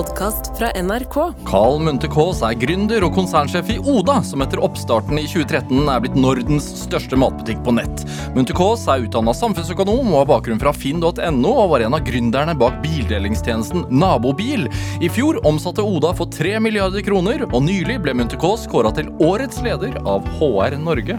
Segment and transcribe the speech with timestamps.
[0.00, 1.16] podkast fra NRK.
[1.46, 6.00] Carl Munthe Kaas er gründer og konsernsjef i Oda, som etter oppstarten i 2013 er
[6.00, 8.04] blitt Nordens største matbutikk på nett.
[8.32, 12.54] Munthe Kaas er utdanna samfunnsøkonom og har bakgrunn fra finn.no, og var en av gründerne
[12.56, 14.70] bak bildelingstjenesten Nabobil.
[15.04, 19.10] I fjor omsatte Oda for 3 milliarder kroner, og nylig ble Munthe Kaas kåra til
[19.20, 21.18] årets leder av HR Norge.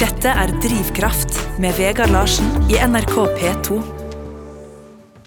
[0.00, 3.93] Dette er Drivkraft med Vegard Larsen i NRK P2.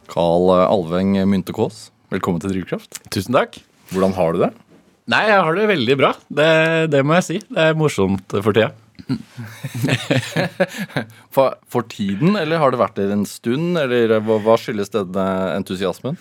[0.07, 1.87] Carl Alveng Myntekås.
[1.87, 3.01] Kaas, velkommen til Drivkraft.
[3.11, 3.59] Tusen takk.
[3.91, 4.51] Hvordan har du det?
[5.11, 6.11] Nei, jeg har det veldig bra.
[6.27, 6.47] Det,
[6.91, 7.39] det må jeg si.
[7.47, 8.73] Det er morsomt for tida.
[11.35, 13.77] For, for tiden, eller har det vært det en stund?
[13.79, 16.17] Eller hva, hva skyldes denne entusiasmen?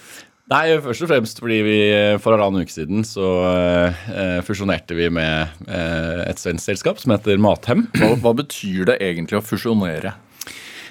[0.52, 1.78] Nei, først og fremst fordi vi
[2.22, 7.40] for halvannen uke siden så eh, fusjonerte vi med eh, et svensk selskap som heter
[7.42, 7.88] Mathem.
[7.96, 10.12] Hva, hva betyr det egentlig å fusjonere?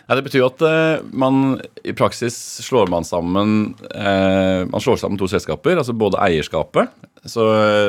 [0.06, 5.00] Nei, det betyr jo at uh, man i praksis slår man sammen uh, Man slår
[5.02, 6.94] sammen to selskaper, altså både eierskapet,
[7.26, 7.48] så,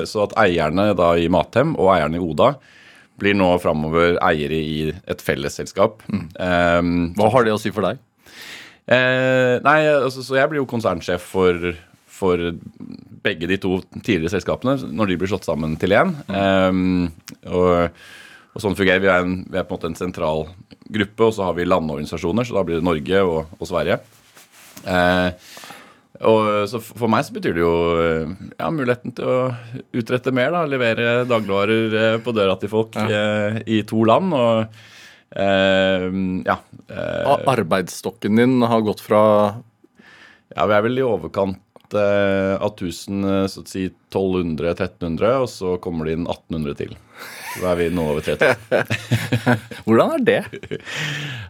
[0.09, 2.55] så at eierne da i Mathem og eierne i Oda
[3.21, 6.03] blir nå framover eiere i et fellesselskap.
[6.13, 7.15] Mm.
[7.17, 8.01] Hva har det å si for deg?
[8.87, 11.71] Uh, nei, altså, så jeg blir jo konsernsjef for,
[12.13, 12.43] for
[13.25, 16.13] begge de to tidligere selskapene når de blir slått sammen til én.
[16.29, 16.37] Mm.
[16.37, 18.05] Um, og,
[18.57, 19.13] og, sånn fungerer vi.
[19.13, 20.47] Er en, vi er på en måte en sentral
[20.89, 24.01] gruppe, og så har vi landorganisasjoner, så da blir det Norge og, og Sverige.
[24.89, 25.55] Eh,
[26.27, 27.73] og så For meg så betyr det jo
[28.57, 29.39] ja, muligheten til å
[30.01, 30.55] utrette mer.
[30.55, 33.07] da, Levere dagligvarer eh, på døra til folk ja.
[33.13, 34.33] eh, i to land.
[34.33, 34.85] og
[35.37, 36.07] Eh,
[36.47, 36.59] ja.
[36.89, 39.23] Eh, Arbeidsstokken din har gått fra
[40.55, 41.59] Ja, vi er vel i overkant
[41.95, 46.97] eh, av 1000, så å si 1200-1300, og så kommer det inn 1800 til.
[47.55, 48.91] Så da er vi nå over 3000.
[49.87, 50.41] Hvordan er det?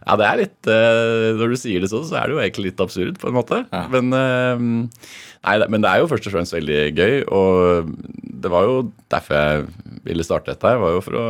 [0.05, 2.83] Ja, det er litt Når du sier det sånn, så er det jo egentlig litt
[2.83, 3.63] absurd, på en måte.
[3.73, 3.83] Ja.
[3.91, 7.91] Men, nei, men det er jo først og fremst veldig gøy, og
[8.23, 8.79] det var jo
[9.11, 9.67] derfor jeg
[10.07, 10.79] ville starte dette her.
[10.81, 11.27] var jo for å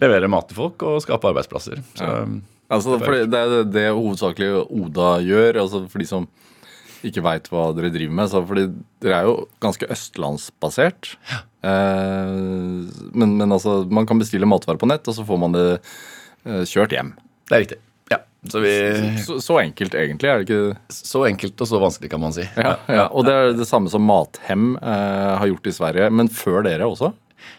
[0.00, 1.82] levere mat til folk og skape arbeidsplasser.
[1.96, 2.22] Så, ja.
[2.72, 5.62] altså, det, det er det hovedsakelig Oda gjør.
[5.64, 6.28] altså For de som
[7.10, 8.30] ikke veit hva dere driver med.
[8.32, 8.66] Så fordi
[9.02, 11.14] dere er jo ganske østlandsbasert.
[11.30, 11.40] Ja.
[11.70, 12.34] Eh,
[13.12, 16.62] men, men, altså, man kan bestille matvarer på nett, og så får man det eh,
[16.68, 17.14] kjørt hjem.
[17.48, 17.80] Det er riktig.
[18.12, 18.20] Ja.
[18.50, 18.74] Så, vi,
[19.24, 22.46] så, så, enkelt egentlig, er det ikke Så enkelt og så vanskelig, kan man si.
[22.58, 23.08] Ja, ja.
[23.10, 26.88] Og det er det samme som Mathem eh, har gjort i Sverige, men før dere
[26.90, 27.12] også?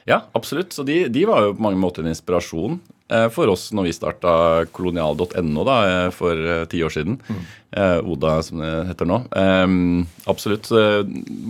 [0.07, 0.75] Ja, absolutt.
[0.75, 2.79] Så de, de var jo på mange måter en inspirasjon
[3.33, 4.33] for oss når vi starta
[4.73, 7.19] kolonial.no eh, for eh, ti år siden.
[7.27, 7.43] Mm.
[7.77, 9.21] Eh, Oda, som det heter nå.
[9.39, 9.77] Eh,
[10.29, 10.69] absolutt.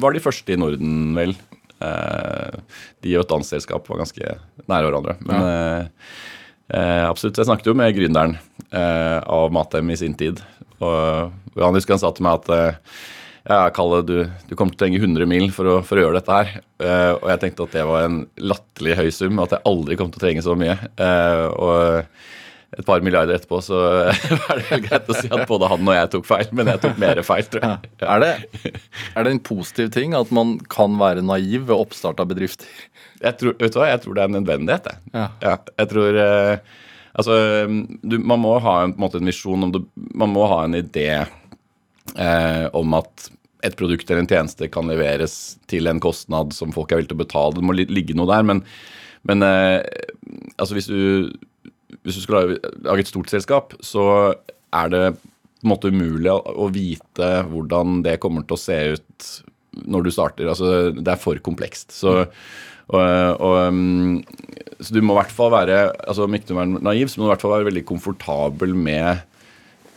[0.02, 1.35] var de første i Norden, vel.
[1.84, 2.59] Eh,
[3.03, 4.38] de og et annet selskap var ganske
[4.69, 5.18] nære hverandre.
[5.28, 7.07] Men ja.
[7.09, 7.38] absolutt.
[7.38, 8.38] Jeg snakket jo med gründeren
[8.72, 10.40] av Mathem i sin tid.
[10.79, 12.79] Og han husker han sa til meg at
[13.44, 14.18] ja, Kalle, du,
[14.48, 16.54] du kommer til å trenge 100 mil for å, for å gjøre dette her.
[16.80, 20.14] Uh, og jeg tenkte at det var en latterlig høy sum, at jeg aldri kom
[20.14, 20.78] til å trenge så mye.
[20.96, 21.82] Uh, og
[22.74, 26.12] et par milliarder etterpå så er det greit å si at både han og jeg
[26.16, 27.92] tok feil, men jeg tok mer feil, tror jeg.
[28.00, 28.16] Ja.
[28.16, 28.72] Er, det,
[29.12, 32.72] er, det, en positiv ting at man kan være naiv ved oppstart av bedrifter?
[33.20, 34.90] Jeg tror, vet du hva, jeg tror det er en nødvendighet.
[34.90, 35.03] Jeg.
[35.20, 35.28] Ja.
[35.44, 36.80] Ja, jeg tror uh,
[37.14, 37.36] Altså,
[38.02, 39.84] du, man må ha en, en, en visjon om det,
[40.18, 41.06] Man må ha en idé
[42.16, 43.30] eh, om at
[43.64, 47.19] et produkt eller en tjeneste kan leveres til en kostnad som folk er villige til
[47.22, 47.56] å betale.
[47.56, 48.44] Det må ligge noe der.
[48.47, 48.64] Men,
[49.30, 49.80] men eh,
[50.58, 51.31] altså hvis du,
[52.03, 54.36] hvis du skal lage et stort selskap, så
[54.75, 59.34] er det på en måte umulig å vite hvordan det kommer til å se ut
[59.88, 60.50] når du starter.
[60.52, 61.96] Altså, det er for komplekst.
[61.96, 62.18] Så,
[62.91, 66.74] og, og, mm, så du må i hvert fall være altså Om ikke du er
[66.75, 69.24] naiv, så må du i hvert fall være veldig komfortabel med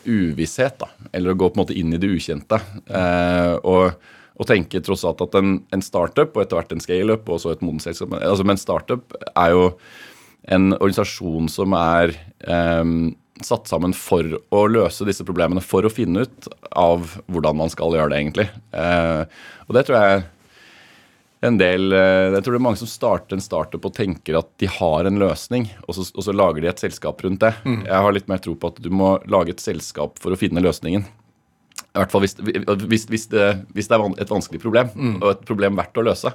[0.07, 2.59] uvisshet, da, eller å gå på en måte inn i det ukjente.
[2.87, 7.29] Eh, og, og, tenke tross alt at en, en startup, og etter hvert en scaleup,
[7.29, 9.69] og så et modent selskap altså, Men startup er jo
[10.55, 12.15] en organisasjon som er
[12.47, 12.85] eh,
[13.45, 17.97] satt sammen for å løse disse problemene, for å finne ut av hvordan man skal
[17.97, 18.49] gjøre det, egentlig.
[18.73, 20.25] Eh, og det tror jeg
[21.49, 24.49] en del eh, Jeg tror det er mange som starter en startup og tenker at
[24.63, 27.53] de har en løsning, og så, og så lager de et selskap rundt det.
[27.65, 27.85] Mm.
[27.87, 30.65] Jeg har litt mer tro på at du må lage et selskap for å finne
[30.65, 31.07] løsningen.
[31.97, 33.47] I hvert fall hvis, hvis, hvis, det,
[33.77, 35.17] hvis det, er et vanskelig problem, mm.
[35.23, 36.33] og et problem verdt å løse.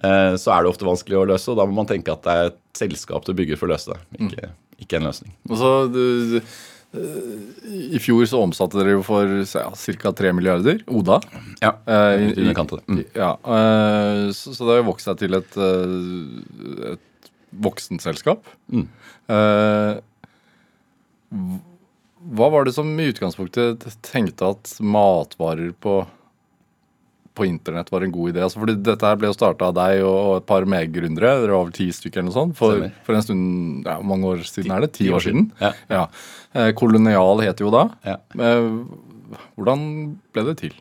[0.00, 2.34] Eh, så er det ofte vanskelig å løse, og da må man tenke at det
[2.34, 4.58] er et selskap du bygger for å løse det, ikke, mm.
[4.86, 5.34] ikke en løsning.
[5.50, 6.02] Altså, du,
[6.32, 6.40] du
[6.88, 9.66] i fjor så omsatte dere jo for ja,
[10.00, 10.12] ca.
[10.16, 10.80] 3 milliarder.
[10.88, 11.20] Oda.
[11.60, 13.02] Ja, eh, i, mm.
[13.12, 17.32] ja eh, så, så, det har jo vokst seg til et, eh, et
[17.68, 18.48] voksenselskap.
[18.72, 18.86] Mm.
[19.36, 20.00] Eh,
[22.28, 26.00] hva var det som i utgangspunktet tenkte at matvarer på
[27.38, 28.42] på internett var en god idé.
[28.44, 31.36] Altså, fordi dette her ble jo starta av deg og et par medgründere.
[31.44, 34.32] Dere var vel ti stykker eller noe sånt for, for en stund ja, Hvor mange
[34.32, 34.92] år siden er det?
[34.98, 35.48] Ti år siden?
[35.62, 35.72] Ja.
[35.92, 36.02] ja.
[36.58, 37.86] Eh, Kolonial het jo da.
[38.06, 38.18] Ja.
[38.34, 38.68] Eh,
[39.58, 39.88] hvordan
[40.34, 40.76] ble det til?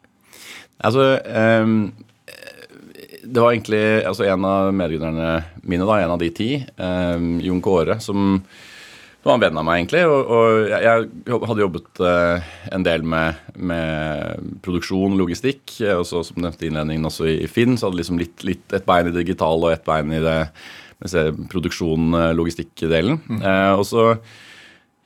[0.77, 1.17] Altså
[1.65, 1.89] um,
[3.25, 5.31] Det var egentlig altså en av medgründerne
[5.63, 8.37] mine, da, en av de ti, um, Jon Kåre, som
[9.27, 10.03] var en venn av meg, egentlig.
[10.07, 15.77] Og, og jeg, jeg, hadde jobbet uh, en del med, med produksjon, logistikk.
[15.93, 17.77] Og så, som nevnte innledningen, også i, Finn.
[17.77, 20.39] Så hadde liksom litt, litt, et bein i det digitale og et bein i det
[21.51, 23.19] produksjon, logistikkdelen.
[23.29, 23.41] Mm.
[23.45, 24.11] Uh, og så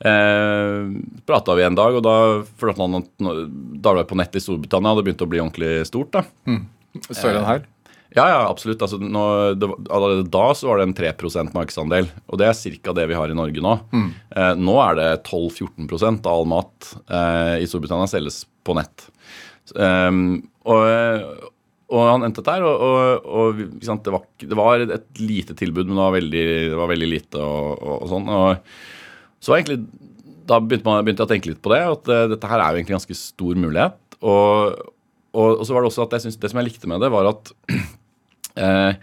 [0.02, 0.86] Eh,
[1.26, 2.16] prata vi en dag, og da
[2.58, 6.16] fortalte han at Dagbladet på nett i Storbritannia hadde begynt å bli ordentlig stort.
[6.16, 6.24] da.
[6.50, 6.64] Mm.
[7.06, 7.68] Større enn her?
[8.12, 8.82] Ja, ja, absolutt.
[8.84, 9.24] Altså, nå,
[9.56, 11.12] det, allerede da så var det en 3
[11.54, 12.10] markedsandel.
[12.28, 12.96] Og det er ca.
[12.98, 13.78] det vi har i Norge nå.
[13.94, 14.10] Mm.
[14.36, 19.08] Eh, nå er det 12-14 av all mat eh, i Storbritannia selges på nett.
[19.72, 20.84] Um, og,
[21.88, 25.96] og, han endte der, og, og, og det, var, det, var, et lite tilbud, men
[25.96, 28.28] det var veldig, det var veldig lite og, sånn.
[29.42, 29.86] Så egentlig,
[30.50, 32.74] da begynte, man, begynte, jeg å tenke litt på det, at uh, dette her er
[32.74, 34.20] jo egentlig ganske stor mulighet.
[34.20, 34.84] Og,
[35.32, 37.56] så var det også at jeg synes, det som jeg likte med det, var at
[38.56, 38.94] Eh,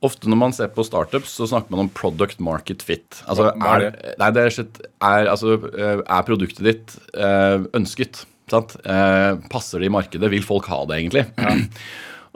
[0.00, 3.22] ofte når man ser på startups, så snakker man om product market fit.
[3.26, 3.88] Altså, er,
[4.20, 4.60] nei, det er,
[4.98, 8.24] er, altså, eh, er produktet ditt eh, ønsket?
[8.50, 8.76] Sant?
[8.82, 10.30] Eh, passer det i markedet?
[10.32, 11.28] Vil folk ha det, egentlig?
[11.38, 11.58] Ja.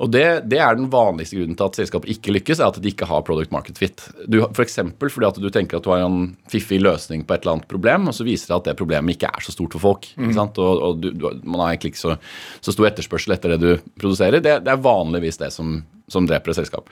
[0.03, 2.91] Og det, det, er den vanligste grunnen til at selskapet ikke lykkes, er at de
[2.91, 4.03] ikke har product market fit.
[4.27, 7.61] Du, for fordi at du tenker at du har en fiffig løsning på et eller
[7.61, 10.09] annet problem, og så viser det at det problemet ikke er så stort for folk.
[10.19, 10.35] Mm.
[10.35, 12.17] Og, og du, du, man har egentlig ikke så,
[12.59, 14.43] så, stor etterspørsel etter det du produserer.
[14.43, 15.77] Det, det er vanligvis det som,
[16.11, 16.91] som, dreper et selskap.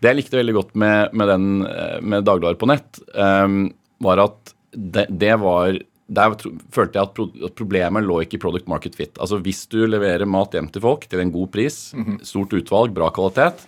[0.00, 3.62] Det jeg likte veldig godt med, med, den, eh, med Dagbladet på nett, um,
[4.00, 5.76] var at det, det var
[6.10, 6.34] der
[6.74, 9.14] følte jeg at problemet lå ikke i product market fit.
[9.22, 12.24] Altså Hvis du leverer mat hjem til folk til en god pris, mm -hmm.
[12.26, 13.66] stort utvalg, bra kvalitet,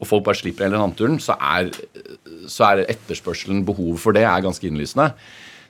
[0.00, 1.70] og folk bare slipper hele handturen, så er,
[2.50, 5.12] så er etterspørselen, behovet for det, er ganske innlysende.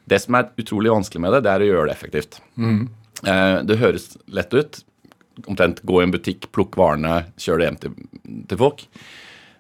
[0.09, 2.41] Det som er utrolig vanskelig med det, det er å gjøre det effektivt.
[2.57, 2.89] Mm.
[3.25, 4.83] Eh, det høres lett ut.
[5.47, 7.97] Omtrent gå i en butikk, plukk varene, kjør det hjem til,
[8.51, 8.87] til folk.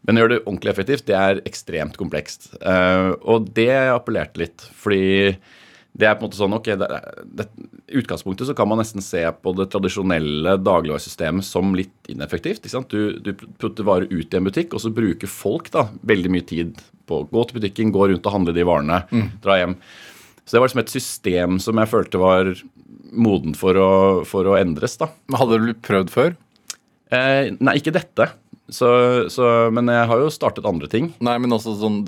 [0.05, 2.51] Men å gjøre det ordentlig effektivt, det er ekstremt komplekst.
[2.61, 5.37] Uh, og det appellerte litt, fordi
[5.95, 9.53] det er på en måte sånn, ok, I utgangspunktet så kan man nesten se på
[9.55, 12.65] det tradisjonelle dagligvaresystemet som litt ineffektivt.
[12.65, 12.91] ikke sant?
[12.91, 16.47] Du, du, putter varer ut i en butikk, og så bruker folk da veldig mye
[16.51, 19.31] tid på å gå til butikken, gå rundt og handle de varene, mm.
[19.45, 19.79] dra hjem.
[20.45, 22.53] Så det var liksom et system som jeg følte var
[23.15, 23.91] modent for å,
[24.29, 24.99] for å endres.
[25.01, 25.11] da.
[25.31, 26.35] Men Hadde du prøvd før?
[27.15, 28.29] Eh, nei, ikke dette.
[28.73, 28.89] Så,
[29.33, 31.11] så, men jeg har jo startet andre ting.
[31.25, 31.99] Nei, men også sånn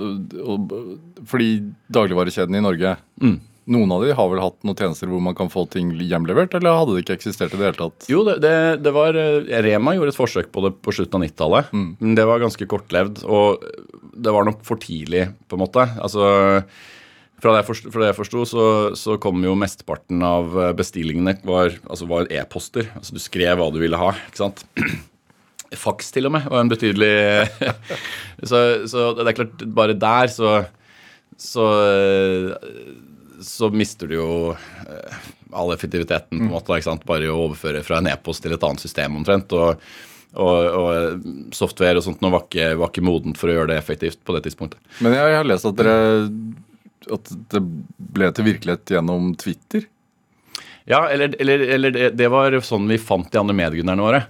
[1.29, 1.51] Fordi
[1.93, 3.37] dagligvarekjedene i Norge mm
[3.67, 6.79] noen av de har vel hatt noen tjenester hvor man kan få ting hjemlevert, eller
[6.79, 8.07] hadde det ikke eksistert i det hele tatt?
[8.11, 8.55] Jo, det, det,
[8.85, 11.73] det var eh, Rema gjorde et forsøk på det på slutten av 90-tallet.
[11.75, 11.89] Mm.
[12.03, 13.67] Men det var ganske kortlevd, og
[14.17, 15.89] det var nok for tidlig, på en måte.
[15.99, 16.29] Altså
[17.43, 18.65] fra det jeg forsto, så,
[18.97, 22.89] så, kom jo mesteparten av bestillingene var, altså var e-poster.
[22.97, 24.65] Altså du skrev hva du ville ha, ikke sant.
[25.77, 27.11] Faks til og med var en betydelig
[28.51, 30.61] så, så, det er klart, bare der så,
[31.37, 31.67] så
[33.43, 35.17] så mister du jo eh,
[35.53, 37.07] all effektiviteten, på en måte, ikke sant?
[37.09, 39.53] bare å overføre fra en e-post til et annet system omtrent.
[39.57, 39.83] og
[40.37, 43.79] og, og, software og sånt nå var ikke, var ikke modent for å gjøre det
[43.81, 44.83] effektivt på det tidspunktet.
[45.01, 45.95] Men jeg, jeg har lest at, dere,
[47.15, 47.63] at det
[48.17, 49.87] ble til virkelighet gjennom Twitter?
[50.87, 54.21] Ja, eller, eller, eller det, var sånn vi fant de andre medgründerne våre.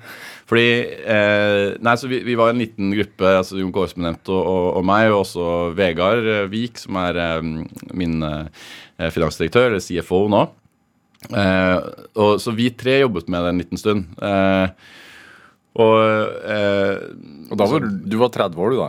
[0.48, 0.68] Fordi
[1.04, 4.66] eh, Nei, så vi, vi, var en liten gruppe, altså Jon Kåre som og, og,
[4.78, 7.50] og, meg, og også Vegard Vik, som er eh,
[7.92, 8.64] min eh,
[8.96, 10.42] Eh, finansdirektør, eller CFO nå.
[11.36, 11.78] Eh,
[12.16, 14.06] og, så vi tre jobbet med det en liten stund.
[14.24, 14.92] Eh,
[15.76, 15.96] og,
[17.50, 18.86] og da var du, du var 30 år, du da?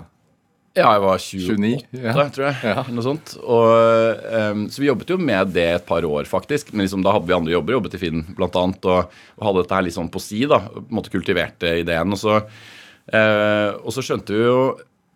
[0.77, 2.25] Ja, jeg var 28, 29, ja.
[2.35, 2.57] tror jeg.
[2.69, 2.83] Ja.
[2.93, 3.33] Noe sånt.
[3.41, 6.69] Og, um, så vi jobbet jo med det et par år, faktisk.
[6.73, 8.49] Men liksom, da hadde vi andre jobber, jobbet i Finn bl.a.
[8.53, 10.61] Og, og hadde dette her litt sånn på si, da.
[10.69, 12.13] På en måte kultiverte ideen.
[12.13, 14.61] Og så, uh, og så skjønte vi jo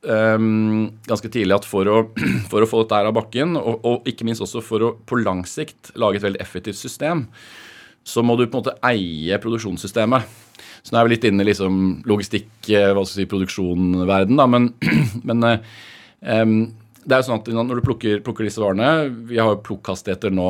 [0.08, 1.98] um, ganske tidlig at for å,
[2.52, 5.22] for å, få dette her av bakken, og, og, ikke minst også for å på
[5.22, 7.28] lang sikt lage et veldig effektivt system,
[8.04, 10.38] så må du på en måte eie produksjonssystemet.
[10.82, 11.76] Så nå er vi litt inne i liksom
[12.10, 14.72] logistikk, eh, hva skal vi si, produksjonverden, da, men,
[15.30, 16.56] men um,
[17.02, 20.30] det er jo sånn at Når du plukker, plukker disse varene Vi har jo plukkhastigheter
[20.30, 20.50] nå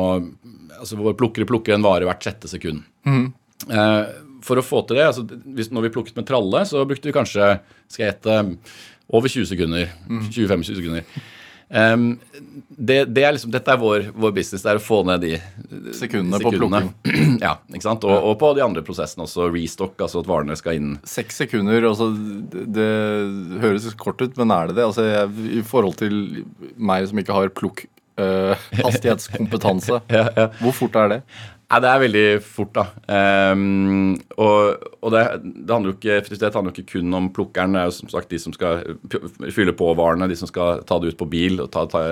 [0.76, 2.82] altså hvor Plukkere plukker en vare hvert sjette sekund.
[3.08, 3.30] Mm.
[3.70, 4.04] Uh,
[4.44, 7.14] for å få til det, altså hvis, Når vi plukket med tralle, så brukte vi
[7.14, 7.54] kanskje
[7.86, 8.36] skal jeg hete,
[9.12, 9.92] over 20 sekunder.
[10.32, 11.06] 25 sekunder.
[11.72, 12.18] Um,
[12.68, 14.64] det, det, er liksom, dette er vår, vår, business.
[14.64, 15.30] Det er å få ned de
[15.96, 16.42] sekundene, sekundene.
[16.42, 17.38] på plukking.
[17.46, 18.04] ja, ikke sant?
[18.04, 19.48] Og, og, på de andre prosessene også.
[19.54, 20.92] Restock, altså at varene skal inn.
[21.08, 22.90] Seks sekunder, altså det, det,
[23.64, 24.86] høres kort ut, men er det det?
[24.90, 26.44] Altså, jeg, I forhold til
[26.76, 27.86] meg som ikke har plukk
[28.20, 28.52] uh,
[28.84, 30.48] hastighetskompetanse, ja, ja.
[30.60, 31.20] hvor fort er det?
[31.72, 32.82] Nei, Det er veldig fort, da.
[33.56, 37.72] Um, og, og det, det, handler jo ikke effektivitet handler jo ikke kun om plukkeren.
[37.72, 38.82] Det er jo som sagt de som skal
[39.56, 42.02] fylle på varene, de som skal ta det ut på bil og ta, ta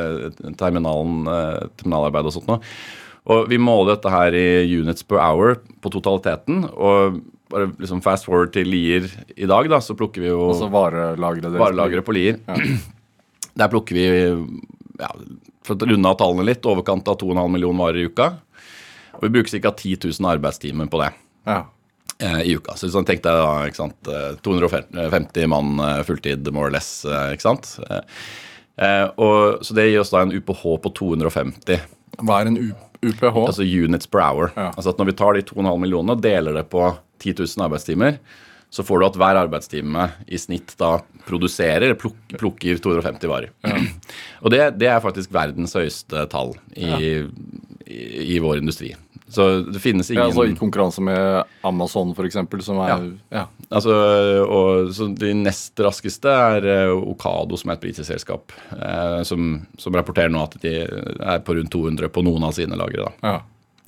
[0.62, 2.64] terminalen, uh, terminalarbeid og sånt noe.
[3.30, 4.48] Og vi måler dette her i
[4.80, 6.64] units per hour på totaliteten.
[6.72, 10.68] og bare liksom fast forward til Lier i dag, da, så plukker vi jo Altså
[10.70, 12.38] varelageret varelagre på Lier.
[12.46, 12.76] Ja.
[13.60, 14.04] Der plukker vi,
[15.02, 15.10] ja,
[15.66, 18.28] for å runde av tallene litt, overkant av 2,5 millioner varer i uka.
[19.20, 19.70] Og vi bruker ca.
[19.76, 21.10] 10 000 arbeidstimer på det
[21.44, 21.58] ja.
[22.18, 22.76] eh, i uka.
[22.76, 24.12] Så sånn, tenk deg da, ikke sant,
[24.46, 27.02] 250 eh, mann eh, fulltid, more or less.
[27.04, 27.74] Ikke sant?
[29.20, 31.82] Og, så det gir oss da en UPH på 250.
[32.24, 32.60] Hva er en
[33.04, 33.42] UPH?
[33.44, 34.54] Altså units per hour.
[34.56, 34.70] Ja.
[34.72, 36.86] Altså at Når vi tar de 2,5 millionene og deler det på
[37.20, 38.16] 10 000 arbeidstimer,
[38.70, 40.94] så får du at hver arbeidstime i snitt da
[41.26, 43.50] produserer, pluk, plukker 250 varer.
[43.66, 43.80] Ja.
[44.46, 47.00] Og det, det, er faktisk verdens høyeste tall i, ja.
[47.02, 48.92] i, i vår industri.
[49.30, 52.96] Så det finnes ingen ja, altså I konkurranse med Amazon, f.eks., som er ja.
[53.36, 53.44] ja.
[53.70, 53.94] Altså,
[54.42, 59.52] og, så De nest raskeste er uh, Okado, som er et britisk selskap, eh, som,
[59.78, 63.06] som, rapporterer nå at de er på rundt 200 på noen av sine lagre.
[63.06, 63.14] da.
[63.22, 63.38] Ja.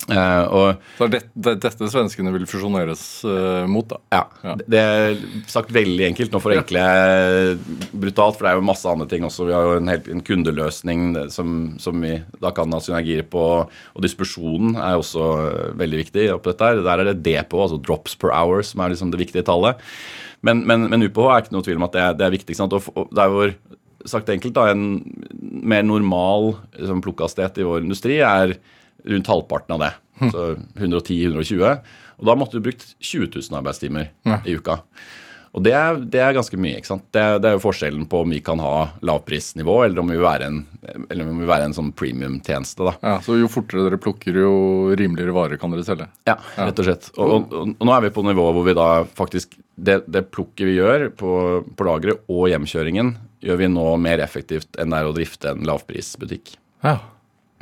[0.03, 3.99] Uh, og, så det, det, dette svenskene vil fusjoneres uh, mot, da?
[4.11, 4.55] Ja, ja.
[4.59, 6.33] Det er sagt veldig enkelt.
[6.33, 9.47] Nå forenkler jeg brutalt, for det er jo masse andre ting også.
[9.47, 13.45] Vi har jo en, hel, en kundeløsning som, som, vi da kan ha synergier på.
[13.63, 15.29] Og dispersjonen er også
[15.79, 16.27] veldig viktig.
[16.35, 16.83] oppi dette her.
[16.83, 19.79] Der er det DPO, altså drops per hour, som er liksom det viktige tallet.
[20.43, 22.59] Men, men, men UPH er ikke noe tvil om at det det er viktig.
[22.59, 23.55] Og, og det er hvor,
[24.09, 25.03] sagt enkelt, da, en
[25.63, 28.57] mer normal liksom, plukkhastighet i vår industri er
[29.09, 29.91] rundt halvparten av det.
[30.31, 30.47] Så
[30.79, 31.81] 110-120.
[32.21, 34.39] Og da måtte du brukt 20 000 arbeidstimer ja.
[34.47, 34.81] i uka.
[35.53, 36.79] Og det er, det er, ganske mye.
[36.79, 37.03] ikke sant?
[37.13, 40.15] Det er, det er, jo forskjellen på om vi kan ha lavprisnivå, eller om vi
[40.17, 40.63] vil være en,
[41.03, 42.87] eller om vi vil være en sånn premium-tjeneste.
[42.87, 42.93] da.
[43.05, 44.55] Ja, Så jo fortere dere plukker, jo
[44.97, 46.09] rimeligere varer kan dere selge?
[46.25, 47.11] Ja, rett og slett.
[47.13, 48.87] Og, og, og nå er vi på nivået hvor vi da
[49.19, 51.29] faktisk Det, det plukket vi gjør på,
[51.65, 55.65] på lageret og hjemkjøringen, gjør vi nå mer effektivt enn det er å drifte en
[55.65, 56.53] lavprisbutikk.
[56.85, 56.99] Ja.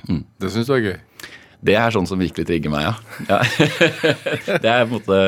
[0.09, 0.25] Mm.
[0.41, 0.97] Det syns du er gøy?
[1.61, 2.93] Det er sånn som virkelig trigger meg, ja.
[3.29, 3.39] ja.
[4.63, 5.21] det er på en måte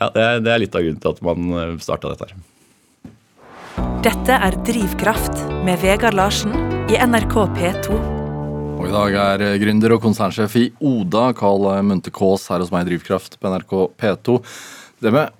[0.00, 2.34] Ja, det er, det er, litt av grunnen til at man eh, starta dette her.
[4.04, 6.52] Dette er Drivkraft med Vegard Larsen
[6.92, 7.96] i NRK P2.
[8.80, 12.72] Og I dag er eh, gründer og konsernsjef i Oda, Carl Munthe Kaas, her hos
[12.72, 14.38] meg i Drivkraft på NRK P2.
[15.00, 15.32] Det med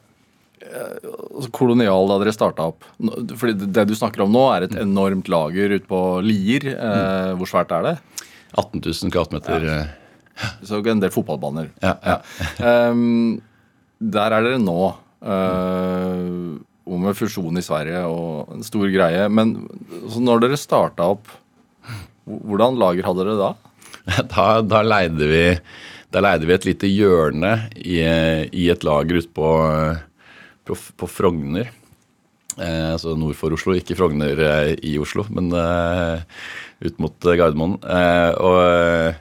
[0.64, 2.88] eh, altså, kolonial da dere starta opp.
[3.37, 6.73] Fordi Det du snakker om nå, er et enormt lager ute på Lier.
[6.73, 7.97] Eh, hvor svært er det?
[8.52, 9.66] 18 000 kvadratmeter.
[9.66, 9.80] Ja.
[10.64, 11.71] Så en del fotballbaner.
[11.83, 12.90] Ja, ja.
[12.90, 13.40] um,
[14.00, 14.80] der er dere nå.
[15.21, 16.57] Uh,
[16.90, 19.26] og med fusjon i Sverige og en stor greie.
[19.30, 19.54] Men
[20.16, 21.28] når dere starta opp,
[22.25, 23.52] hvordan lager hadde dere da?
[24.33, 25.42] Da, da, leide vi,
[26.11, 29.50] da leide vi et lite hjørne i, i et lager ute på,
[30.66, 31.69] på, på Frogner.
[32.61, 36.23] Eh, altså nord for Oslo, ikke Frogner eh, i Oslo, men eh,
[36.85, 37.79] ut mot eh, Gardermoen.
[37.81, 39.21] Eh, og eh,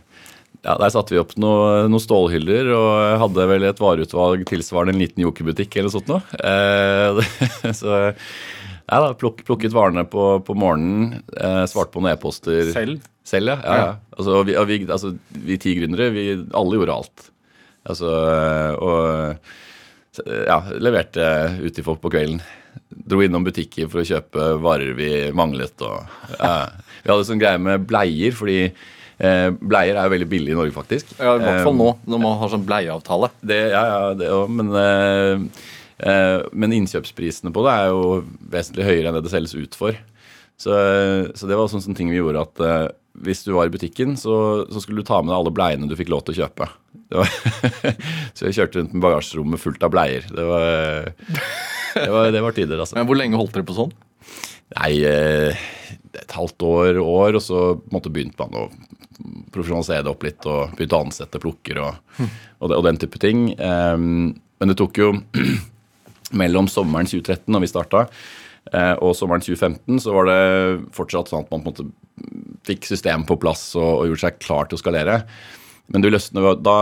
[0.65, 5.03] ja, Der satte vi opp noen noe stålhyller og hadde vel et vareutvalg tilsvarende en
[5.05, 6.19] liten jokerbutikk eller sånt noe.
[7.79, 8.01] så
[8.89, 12.74] ja da, plukket, plukket varene på, på morgenen, eh, svarte på noen e-poster.
[12.74, 13.05] Selv?
[13.27, 13.60] Selv, ja.
[13.63, 13.89] ja, ja.
[14.17, 15.13] Altså, vi, vi, altså,
[15.46, 16.25] vi ti gründere, vi
[16.58, 17.27] alle gjorde alt.
[17.89, 18.10] Altså,
[18.81, 21.27] og ja, leverte
[21.62, 22.41] ut til folk på kvelden.
[23.09, 25.75] Dro innom butikker for å kjøpe varer vi manglet.
[25.85, 26.05] Og,
[26.38, 30.59] eh, Vi hadde sånn greie med bleier, fordi eh, bleier er jo veldig billig i
[30.59, 31.15] Norge, faktisk.
[31.17, 33.31] Ja, I hvert fall nå, når man har sånn bleieavtale.
[33.41, 34.53] Det, ja, ja, det òg.
[34.59, 35.65] Men, eh,
[36.05, 38.21] eh, men innkjøpsprisene på det er jo
[38.51, 39.97] vesentlig høyere enn det det selges ut for.
[40.59, 40.75] Så,
[41.39, 42.88] så det var sånn, ting vi gjorde at eh,
[43.23, 45.95] hvis du var i butikken, så, så, skulle du ta med deg alle bleiene du
[45.99, 46.69] fikk lov til å kjøpe.
[48.38, 50.27] Så jeg kjørte rundt med bagasjerommet fullt av bleier.
[50.29, 51.09] Det var,
[52.05, 52.98] det var, det var tider, altså.
[53.00, 53.93] Men Hvor lenge holdt dere på sånn?
[54.75, 55.62] Nei, eh,
[56.19, 58.67] et halvt år, år, og så måtte begynte man å
[59.53, 63.50] profesjonalisere det opp litt og begynte å ansette plukker og, og, og, den type ting.
[63.60, 65.12] Um, men det tok jo
[66.41, 68.05] mellom sommeren 2013, da vi starta,
[68.74, 70.41] uh, og sommeren 2015, så var det
[70.96, 71.89] fortsatt sånn at man på en måte
[72.67, 75.22] fikk systemet på plass og, og gjorde seg klar til å skalere.
[75.89, 76.77] Men det løsnet da,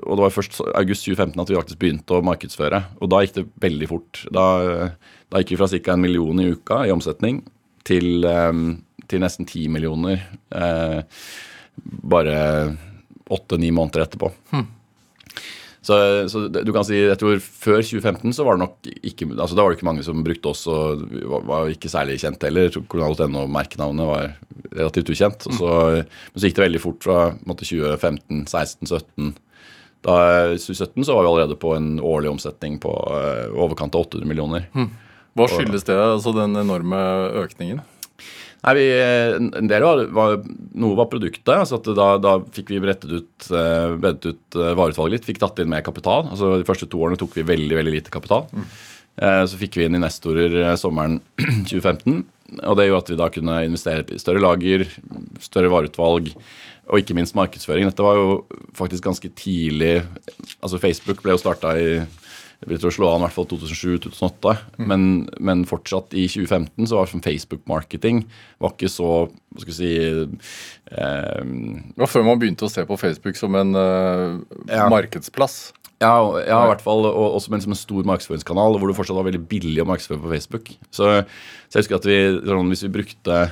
[0.00, 2.82] og det var først august 2015 at vi faktisk begynte å markedsføre.
[3.00, 4.22] Og da gikk det veldig fort.
[4.32, 4.46] Da,
[5.28, 5.94] da gikk vi fra ca.
[5.94, 7.42] en million i uka i omsetning
[7.86, 8.78] til, um,
[9.10, 10.22] til nesten ti millioner
[10.56, 11.00] eh,
[12.14, 12.36] bare
[13.30, 14.32] åtte-ni måneder etterpå.
[14.54, 14.66] Hm.
[15.80, 15.96] Så,
[16.28, 19.64] så, du kan si, jeg tror Før 2015 så var det nok ikke altså da
[19.64, 22.68] var det ikke mange som brukte oss, og var, var ikke særlig kjent heller.
[22.92, 24.34] Kolonial.no-merkenavnet var
[24.76, 25.46] relativt ukjent.
[25.48, 29.38] Og så, men så gikk det veldig fort fra 2015, 16, 17
[30.00, 30.16] da
[30.54, 34.28] I 2017 så var vi allerede på en årlig omsetning på uh, overkant av 800
[34.28, 34.68] millioner.
[34.72, 34.88] Hmm.
[35.36, 37.00] Hva skyldes det, altså den enorme
[37.44, 37.82] økningen?
[38.60, 38.86] Nei, vi,
[39.40, 40.34] en del var, var,
[40.80, 41.48] Noe var produktet.
[41.54, 45.28] altså da, da, fikk vi brettet ut, uh, brettet ut uh, vareutvalget litt.
[45.30, 46.28] Fikk tatt inn mer kapital.
[46.28, 48.44] altså De første to årene tok vi veldig veldig lite kapital.
[48.52, 48.66] Mm.
[49.20, 51.20] Uh, så fikk vi inn investorer sommeren
[51.70, 52.20] 2015.
[52.60, 54.84] Og det gjorde at vi da kunne investere i større lager,
[55.40, 56.34] større vareutvalg
[56.90, 57.86] og ikke minst markedsføring.
[57.86, 58.40] Dette var jo
[58.76, 60.02] faktisk ganske tidlig.
[60.60, 62.00] altså Facebook ble jo starta i
[62.68, 64.54] jeg til å slå an i hvert fall 2007-2008.
[64.76, 64.86] Mm.
[64.90, 65.04] Men,
[65.40, 68.22] men, fortsatt i 2015 så var sånn Facebook-marketing
[68.60, 72.84] var ikke så hva skal vi si eh, Det var før man begynte å se
[72.86, 74.36] på Facebook som en eh,
[74.68, 74.90] ja.
[74.92, 75.72] markedsplass.
[76.00, 79.26] Ja, ja, i hvert fall, og også som en stor markedsføringskanal hvor det fortsatt var
[79.28, 80.70] veldig billig å markedsføre på Facebook.
[80.88, 81.10] Så,
[81.68, 83.42] så jeg husker at vi, sånn, hvis vi brukte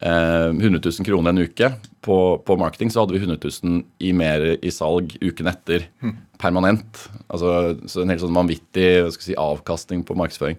[0.00, 1.68] 100 eh, 000 kroner en uke
[2.00, 2.16] på,
[2.46, 5.84] på, marketing, så hadde vi 100 000 i mer i salg uken etter.
[6.00, 6.14] Mm.
[6.40, 7.02] Permanent.
[7.28, 8.86] Altså, så en helt sånn vanvittig
[9.20, 10.56] si, avkastning på markedsføring.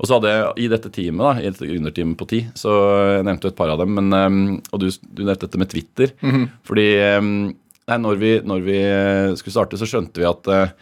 [0.00, 2.76] Og så hadde jeg i dette teamet, da, i dette gründerteamet på ti, så
[3.18, 4.38] jeg nevnte et par av dem, men, um,
[4.72, 6.14] og du, du, nevnte dette med Twitter.
[6.22, 6.46] Mm -hmm.
[6.64, 7.28] Fordi um,
[7.84, 8.78] nei, når, vi, når, vi,
[9.36, 10.72] skulle starte, så skjønte vi at uh,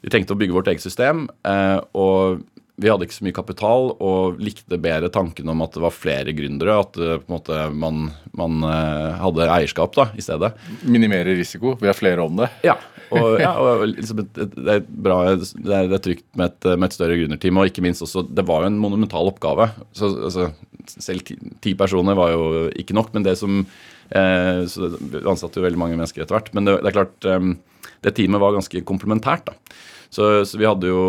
[0.00, 1.26] vi tenkte å bygge vårt eget system.
[1.42, 2.46] Uh, og
[2.78, 6.34] vi hadde ikke så mye kapital og likte bedre tanken om at det var flere
[6.36, 6.76] gründere.
[6.78, 8.06] At på en måte man,
[8.38, 10.52] man uh, hadde eierskap da, i stedet.
[10.86, 11.74] Minimere risiko.
[11.80, 12.52] Vi er flere om det.
[12.66, 12.76] Ja.
[13.14, 17.18] Og, ja, og liksom det, er bra, det er trygt med et, med et større
[17.18, 17.60] gründerteam.
[17.60, 19.70] Og ikke minst også, det var jo en monumental oppgave.
[19.96, 20.50] Så, altså,
[20.94, 23.12] selv ti, ti, personer var jo ikke nok.
[23.16, 26.52] Men det som eh, så Vi ansatte jo veldig mange mennesker etter hvert.
[26.56, 29.48] Men det, det er klart, eh, det teamet var ganske komplementært.
[29.48, 29.78] da.
[30.10, 31.02] Så, så, vi hadde jo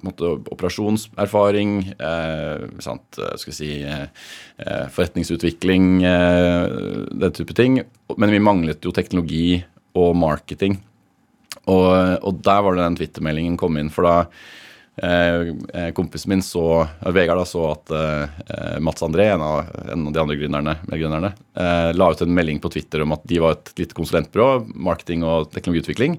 [0.00, 6.76] måtte, operasjonserfaring, eh, sant, skal si, eh, forretningsutvikling, eh,
[7.12, 7.82] den type ting.
[8.16, 9.60] Men vi manglet jo teknologi
[9.96, 10.78] og marketing.
[11.66, 11.88] Og,
[12.22, 13.90] og der var det den Twitter-meldingen kom inn.
[13.92, 14.65] For da eh, eh
[15.92, 20.22] kompisen min så Vegard da så at eh, Mats André, en av, en av de
[20.22, 23.74] andre gründerne, gründerne eh, la ut en melding på Twitter om at de var et
[23.76, 26.16] lite konsulentbyrå, marketing og teknologiutvikling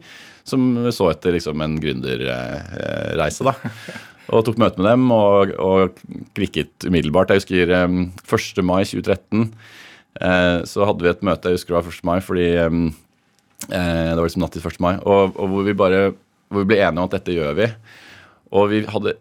[0.48, 3.48] som så etter liksom en gründerreise.
[3.50, 3.56] da.
[4.28, 6.00] Og tok møte med dem og, og
[6.36, 7.32] klikket umiddelbart.
[7.32, 8.58] Jeg husker um, 1.
[8.66, 9.46] mai 2013
[10.20, 12.08] eh, så hadde vi et møte, jeg husker det var 1.
[12.10, 12.82] mai, fordi um,
[13.70, 14.82] eh, det var liksom natt til 1.
[14.84, 16.02] mai, og, og hvor, vi bare,
[16.52, 17.70] hvor vi ble enige om at dette gjør vi.
[18.52, 19.18] Og vi hadde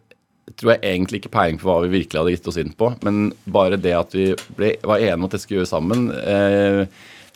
[0.54, 3.32] tror jeg egentlig ikke peiling på hva vi virkelig hadde gitt oss inn på, men
[3.50, 6.86] bare det at vi ble, var enige om at det skulle gjøres sammen eh,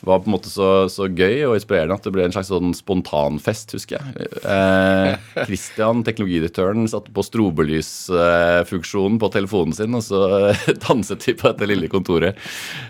[0.01, 2.73] var på en måte så, så, gøy og inspirerende at det ble en slags sånn
[2.73, 4.29] spontanfest, husker jeg.
[4.41, 5.11] Eh,
[5.47, 10.23] Christian, teknologidirektøren, satte på strobelysfunksjonen på telefonen sin, og så
[10.87, 12.39] danset vi på dette lille kontoret.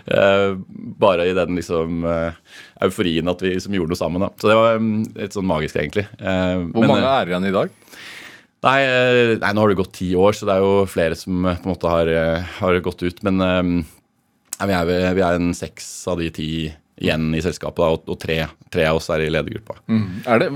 [0.06, 0.56] Eh,
[1.02, 2.40] bare i den liksom eh,
[2.86, 4.24] euforien at vi liksom gjorde noe sammen.
[4.24, 4.32] Da.
[4.40, 6.08] Så det var um, litt sånn magisk, egentlig.
[6.16, 7.78] Eh, Hvor mange eh, er igjen i dag?
[8.62, 11.42] Nei, eh, nei, nå har det gått ti år, så det er jo flere som
[11.48, 12.12] på en måte har,
[12.60, 13.22] har gått ut.
[13.26, 13.42] Men
[14.62, 16.52] vi er, vi er en seks av de ti
[17.02, 18.38] igjen i selskapet, da, og, og tre,
[18.72, 19.80] tre, av oss er i ledergruppa.
[19.90, 20.06] Mm.
[20.28, 20.52] Er det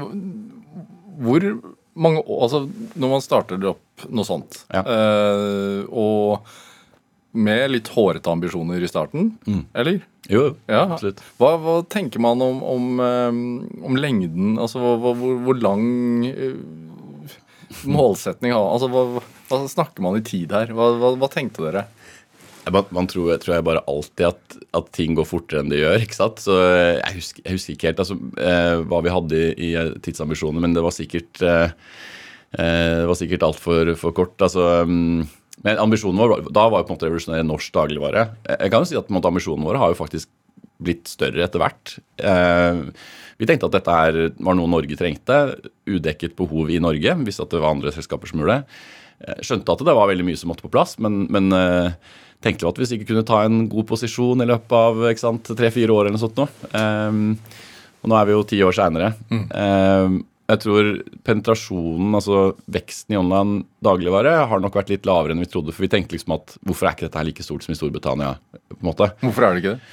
[1.27, 1.49] Hvor
[1.97, 2.62] mange år Altså,
[2.95, 4.83] når man starter opp noe sånt, ja.
[4.85, 6.55] øh, og
[7.37, 9.62] med litt hårete ambisjoner i starten, mm.
[9.77, 9.99] eller?
[10.29, 10.87] Jo, ja.
[10.87, 11.21] absolutt.
[11.40, 13.01] Hva, hva, tenker man om, om,
[13.85, 14.57] om lengden?
[14.61, 15.85] Altså hvor, hvor lang
[16.27, 16.57] uh,
[17.85, 19.05] målsetning Altså hva,
[19.51, 20.73] hva, snakker man i tid her?
[20.77, 21.87] Hva, hva tenkte dere?
[22.67, 26.03] Man, man tror, tror, jeg bare alltid at, at, ting går fortere enn det gjør.
[26.03, 26.43] ikke sant?
[26.43, 30.65] Så Jeg husker, jeg husker ikke helt altså, eh, hva vi hadde i, i, tidsambisjoner,
[30.65, 31.69] men det var sikkert eh,
[32.59, 34.41] eh sikkert altfor for kort.
[34.41, 34.83] altså...
[34.83, 35.27] Um,
[35.65, 38.27] men ambisjonen vår da var jo på en måte revolusjonere norsk dagligvare.
[38.45, 40.29] Jeg kan jo si at måte, ambisjonene våre har jo faktisk
[40.85, 41.95] blitt større etter hvert.
[42.21, 42.83] Eh,
[43.37, 45.40] vi tenkte at dette er, var noe Norge trengte.
[45.88, 47.16] Udekket behov i Norge.
[47.27, 48.79] Visste at det var andre selskaper som gjorde det.
[49.27, 52.66] Eh, skjønte at det var veldig mye som måtte på plass, men, men eh, tenkte
[52.66, 56.07] jo at hvis vi ikke kunne ta en god posisjon i løpet av tre-fire år,
[56.07, 56.49] eller noe sånt nå.
[56.72, 57.37] Um,
[58.05, 59.12] og nå er vi jo ti år seinere.
[59.33, 59.44] Mm.
[59.51, 60.90] Um, jeg tror
[61.27, 65.75] penetrasjonen, altså veksten i online dagligvare, har nok vært litt lavere enn vi trodde.
[65.75, 68.37] For vi tenkte liksom at hvorfor er ikke dette her like stort som i Storbritannia?
[68.70, 69.11] på en måte?
[69.25, 69.90] Hvorfor er det ikke det?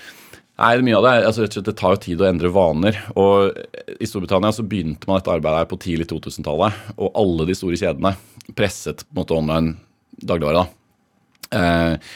[0.54, 3.00] Nei, mye av Det altså, det tar jo tid å endre vaner.
[3.18, 3.58] og
[3.98, 6.94] I Storbritannia så begynte man dette arbeidet her på tidlig 2000-tallet.
[6.98, 8.14] Og alle de store kjedene
[8.54, 9.76] presset på en måte online
[10.22, 10.62] dagligvare.
[10.62, 11.58] da.
[11.58, 12.14] Eh,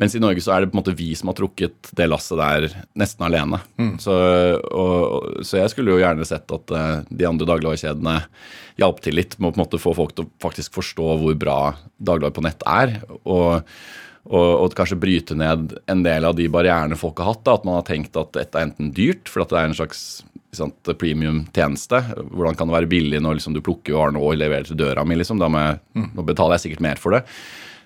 [0.00, 2.38] mens i Norge så er det på en måte vi som har trukket det lasset
[2.40, 3.58] der nesten alene.
[3.76, 3.92] Mm.
[4.00, 4.14] Så,
[4.72, 8.14] og, så, jeg skulle jo gjerne sett at uh, de andre dagligvarekjedene
[8.80, 11.36] hjalp til litt med å på en måte få folk til å faktisk forstå hvor
[11.42, 11.58] bra
[11.98, 12.96] dagligvare på nett er.
[13.20, 13.66] Og,
[14.28, 17.44] og, og, kanskje bryte ned en del av de barrierene folk har hatt.
[17.46, 19.78] Da, at man har tenkt at dette er enten dyrt, for at det er en
[19.78, 20.02] slags
[20.56, 22.02] sant, premium tjeneste.
[22.28, 25.16] Hvordan kan det være billig når liksom, du plukker varene og leverer til døra mi?
[25.18, 25.40] Liksom.
[25.40, 25.64] Må
[25.96, 26.12] mm.
[26.18, 27.24] Nå betaler jeg sikkert mer for det.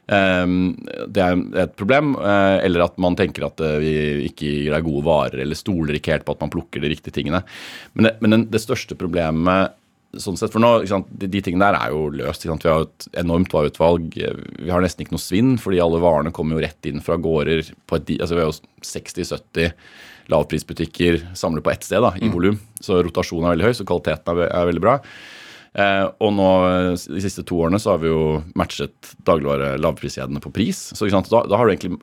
[0.05, 0.75] Um,
[1.09, 2.13] det er et problem.
[2.19, 3.95] Uh, eller at man tenker at uh, vi
[4.29, 7.15] ikke gir deg gode varer, eller stoler ikke helt på at man plukker de riktige
[7.15, 7.45] tingene.
[7.95, 9.79] Men det, men det største problemet
[10.23, 12.45] sånn sett for nå, de, de, tingene der er jo løst.
[12.45, 14.15] Vi har et enormt vareutvalg.
[14.15, 17.71] Vi har nesten ikke noe svinn, fordi alle varene kommer jo rett inn fra gårder.
[17.87, 19.73] på et, altså Vi har jo 60-70
[20.33, 22.35] lavprisbutikker samlet på ett sted da, i mm.
[22.35, 22.61] volum.
[22.81, 24.99] Så rotasjonen er veldig høy, så kvaliteten er, er veldig bra.
[25.75, 26.49] Eh, og nå
[26.95, 30.87] de siste to årene så har vi jo matchet dagligvare lavpriskjedene på pris.
[30.95, 31.99] Så da, da, har du egentlig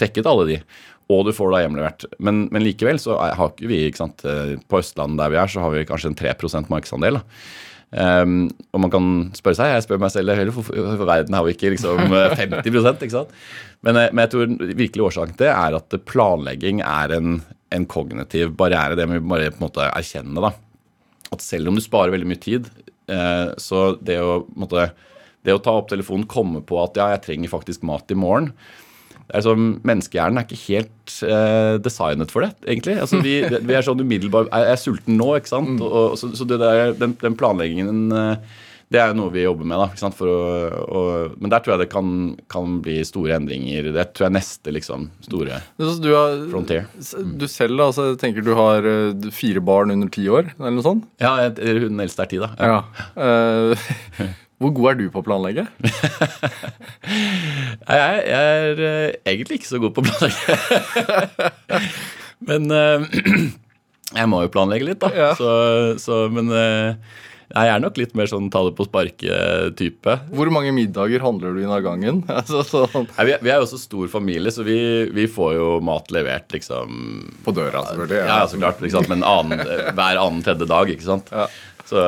[0.00, 0.60] tekket alle de,
[1.08, 2.04] og du får da hjemlevert.
[2.20, 5.48] Men, men likevel så har ikke vi ikke sant, eh, På Østlandet der vi er,
[5.48, 6.34] så har vi kanskje en 3
[6.68, 7.22] markedsandel.
[7.88, 11.54] Um, og man kan spørre seg, jeg spør meg selv heller, for, verden har vi
[11.56, 13.32] ikke liksom 50 ikke sant?
[13.80, 17.38] Men, eh, men jeg tror virkelig årsaken til det er at planlegging er en,
[17.72, 18.98] en kognitiv barriere.
[18.98, 20.36] Det må vi bare på en måte erkjenne.
[20.44, 20.52] da
[21.34, 22.68] at selv om du sparer veldig mye tid,
[23.10, 24.90] eh, så det å, måtte,
[25.46, 28.52] det å ta opp telefonen, komme på at ja, jeg trenger faktisk mat i morgen
[29.28, 32.96] er Menneskehjernen er ikke helt eh, designet for det, egentlig.
[33.02, 35.76] Altså, vi, vi er sånn umiddelbart Jeg er sulten nå, ikke sant.
[35.76, 35.84] Mm.
[35.84, 38.56] Og, så, så der, den, den, planleggingen eh,
[38.88, 39.76] det er noe vi jobber med.
[39.76, 40.36] da, å,
[40.80, 41.00] å,
[41.36, 42.08] Men der tror jeg det kan,
[42.48, 43.90] kan, bli store endringer.
[43.92, 46.88] Det tror jeg neste liksom, store du har, frontier.
[47.36, 50.88] Du selv da, altså, tenker du har eh, fire barn under ti år, eller noe
[50.88, 51.08] sånt?
[51.20, 52.52] Ja, hun eldste er ti, da.
[52.56, 52.82] Ja.
[53.20, 54.32] ja.
[54.58, 55.64] Hvor god er du på å planlegge?
[57.94, 60.56] jeg, er uh, egentlig ikke så god på å planlegge.
[62.50, 63.06] men uh,
[64.18, 65.12] jeg må jo planlegge litt, da.
[65.14, 65.30] Ja.
[65.38, 65.48] Så,
[66.02, 66.50] så, men
[67.48, 70.16] jeg er nok litt mer sånn ta det på sparket-type.
[70.36, 72.20] Hvor mange middager handler du inn av gangen?
[72.40, 73.08] altså, sånn.
[73.14, 74.76] Nei, vi, vi, er jo også stor familie, så vi,
[75.16, 77.00] vi, får jo mat levert liksom
[77.46, 78.20] På døra, selvfølgelig.
[78.20, 78.84] Ja, ja så klart.
[78.84, 81.32] Liksom, men annen, hver annen tredje dag, ikke sant.
[81.32, 81.48] Ja.
[81.88, 82.04] Så,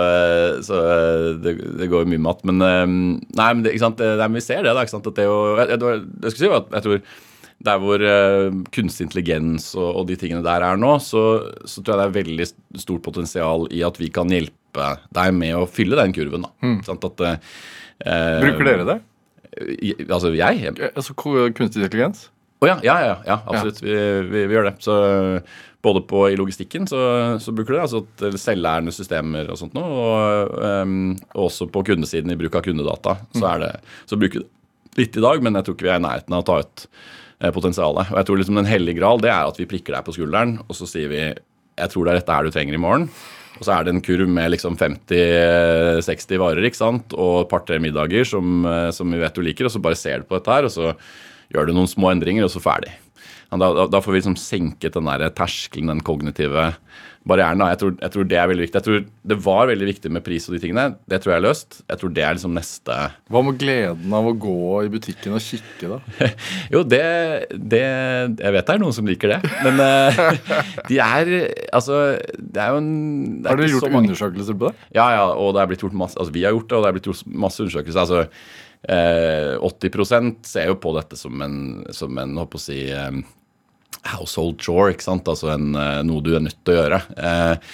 [0.67, 0.79] så
[1.41, 2.45] det, det, går mye matt.
[2.49, 3.75] Men nei, men det?
[3.81, 4.85] Det, vi ser det, da.
[4.85, 7.03] At det jo, jeg, jeg, jeg, si jeg tror
[7.61, 8.03] der hvor
[8.73, 11.25] kunstig intelligens og, og, de tingene der er nå, så,
[11.69, 12.47] så, tror jeg det er veldig
[12.81, 16.47] stort potensial i at vi kan hjelpe deg med å fylle den kurven.
[16.47, 16.53] da.
[16.65, 16.79] Mm.
[16.87, 18.99] Sånn at, uh, Bruker dere det?
[20.07, 20.77] Altså jeg?
[20.95, 22.29] Altså Kunstig intelligens?
[22.61, 23.83] Oh, ja, ja, ja, ja, absolutt.
[23.83, 23.95] Vi,
[24.29, 24.75] vi, vi, gjør det.
[24.85, 24.97] Så
[25.81, 27.01] både på, i logistikken så,
[27.41, 29.89] så bruker du det, altså selvlærende systemer og sånt noe.
[29.89, 31.15] Og, um,
[31.47, 33.17] også på kundesiden i bruk av kundedata.
[33.33, 33.73] Så, er det,
[34.11, 34.57] så bruker vi det
[34.99, 36.87] litt i dag, men jeg tror ikke vi er i nærheten av å ta ut
[36.87, 38.13] eh, potensialet.
[38.13, 40.59] Og jeg tror liksom Den hellige gral det er at vi prikker deg på skulderen,
[40.67, 41.23] og så sier vi
[41.81, 43.07] jeg tror det er dette her du trenger i morgen.
[43.61, 47.13] Og så er det en kurv med liksom 50-60 varer ikke sant?
[47.13, 50.23] og et par-tre middager som, eh, som, vi vet du liker, og så bare ser
[50.23, 50.95] du på dette her, og så
[51.55, 52.95] gjør du noen små endringer, og så ferdig.
[53.51, 56.71] Da, da, da får vi liksom senket den der terskelen, den kognitive
[57.27, 57.61] barrieren.
[57.73, 58.79] Jeg tror, jeg tror, det er veldig viktig.
[58.79, 59.01] Jeg tror
[59.33, 60.85] Det var veldig viktig med pris og de tingene.
[61.11, 61.81] Det tror jeg er løst.
[61.83, 65.43] Jeg tror det er liksom neste Hva med gleden av å gå i butikken og
[65.45, 66.31] kikke, da?
[66.75, 67.03] jo, det,
[67.51, 67.83] det,
[68.39, 69.41] Jeg vet det er noen som liker det.
[69.67, 70.41] Men uh,
[70.91, 71.35] de er
[71.75, 72.01] Altså,
[72.39, 72.95] det er jo en
[73.43, 74.89] er Har dere gjort undersøkelser på det?
[74.95, 75.29] Ja, ja.
[75.35, 77.11] Og det er blitt gjort masse Altså, vi har gjort det, og det er blitt
[77.13, 78.07] gjort masse undersøkelser.
[78.07, 81.57] altså Eh, 80% ser jo på dette som en,
[81.93, 83.19] som en håper å si, eh,
[84.15, 85.29] household chore, ikke sant?
[85.29, 87.01] altså en, eh, noe du er nødt til å gjøre.
[87.17, 87.73] Eh,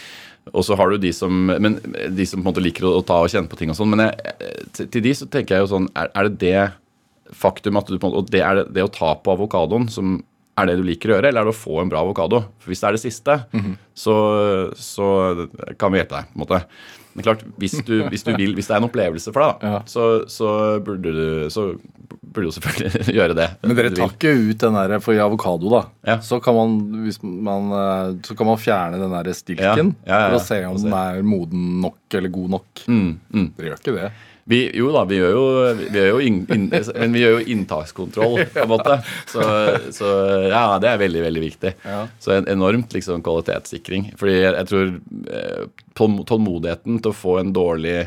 [0.54, 1.78] og så har du de som, men,
[2.14, 3.90] de som på en måte liker å, ta og kjenne på ting og sånn.
[3.94, 7.90] Men jeg, til, de så tenker jeg jo sånn Er, er det det faktum at
[7.90, 10.20] du på en måte, og det er det, det å ta på avokadoen som
[10.56, 12.44] er det du liker å gjøre, eller er det å få en bra avokado?
[12.62, 13.74] For Hvis det er det siste, mm -hmm.
[13.92, 14.14] så,
[14.72, 15.08] så,
[15.76, 16.30] kan vi hjelpe deg.
[16.30, 16.62] på en måte.
[17.16, 19.70] Men klart, hvis du, hvis du vil, hvis det er en opplevelse for deg, da,
[19.72, 19.78] ja.
[19.88, 20.50] så, så,
[20.84, 21.70] burde du, så
[22.20, 23.48] burde du selvfølgelig gjøre det.
[23.64, 25.82] Men dere tar ikke ut den der for avokado, da.
[26.04, 26.18] Ja.
[26.24, 26.76] Så, kan man,
[27.48, 30.26] man, eh, så kan man fjerne den der stilken ja.
[30.26, 32.86] for å se om den er moden nok eller god nok.
[32.86, 33.52] Mm, mm.
[33.56, 34.10] Dere gjør ikke det?
[34.46, 35.46] Vi, jo da, vi gjør jo,
[35.80, 39.00] vi gjør jo inn, inn, men vi gjør jo inntakskontroll, på en måte.
[39.26, 39.42] Så,
[39.96, 40.10] så
[40.46, 41.72] ja, det er veldig, veldig viktig.
[41.82, 42.04] Ja.
[42.22, 44.12] Så en enormt liksom, kvalitetssikring.
[44.20, 44.94] Fordi jeg, jeg tror
[45.40, 45.66] eh,
[45.98, 47.98] tålmodigheten til å få en dårlig,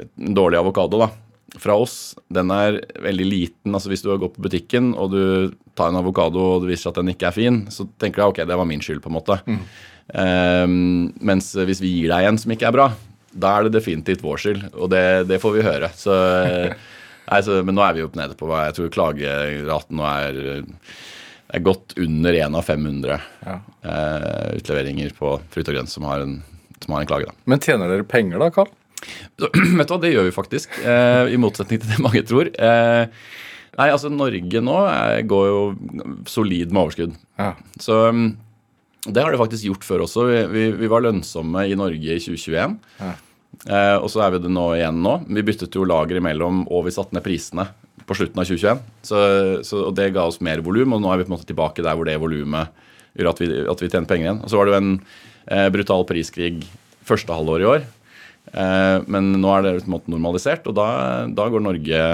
[0.00, 1.12] en dårlig avokado da,
[1.60, 3.76] fra oss, den er veldig liten.
[3.76, 5.24] Altså Hvis du har gått på butikken og du
[5.76, 8.30] tar en avokado og det viser seg at den ikke er fin, så tenker du
[8.30, 9.42] ok, det var min skyld, på en måte.
[9.44, 9.64] Mm.
[10.04, 10.78] Um,
[11.24, 12.94] mens hvis vi gir deg en som ikke er bra,
[13.34, 15.90] da er det definitivt vår skyld, og det, det får vi høre.
[15.98, 16.14] Så,
[17.24, 20.64] Nei, så, men nå er vi jo nede på hva jeg tror klageraten nå er,
[21.56, 23.14] er godt under 1 av 500
[23.46, 23.54] ja.
[23.88, 26.38] eh, utleveringer på frukt og grønt som har en,
[26.84, 27.30] som har en klage.
[27.30, 27.48] Da.
[27.48, 28.68] Men tjener dere penger da, Karl?
[29.40, 30.78] Så, vet du hva, det gjør vi faktisk.
[30.84, 32.52] Eh, I motsetning til det mange tror.
[32.52, 33.04] Eh,
[33.80, 35.60] nei, altså Norge nå er, eh, går jo
[36.30, 37.16] solid med overskudd.
[37.40, 37.54] Ja.
[37.80, 38.28] Så mm,
[39.04, 40.26] det har det faktisk gjort før også.
[40.30, 42.76] Vi, vi, vi var lønnsomme i Norge i 2021.
[43.00, 43.12] Ja.
[43.68, 45.18] Eh, og så er vi det nå igjen nå.
[45.28, 47.68] Vi byttet jo lager imellom, og vi satte ned prisene
[48.04, 48.80] på slutten av 2021.
[49.04, 49.20] Så,
[49.66, 51.84] så, og det ga oss mer volum, og nå er vi på en måte tilbake
[51.84, 54.42] der hvor det volumet gjør at vi, at vi tjener penger igjen.
[54.44, 56.64] Og så var det jo en eh, brutal priskrig
[57.04, 57.88] første halvår i år.
[58.52, 60.88] Eh, men nå er det på en måte normalisert, og da,
[61.32, 62.04] da går Norge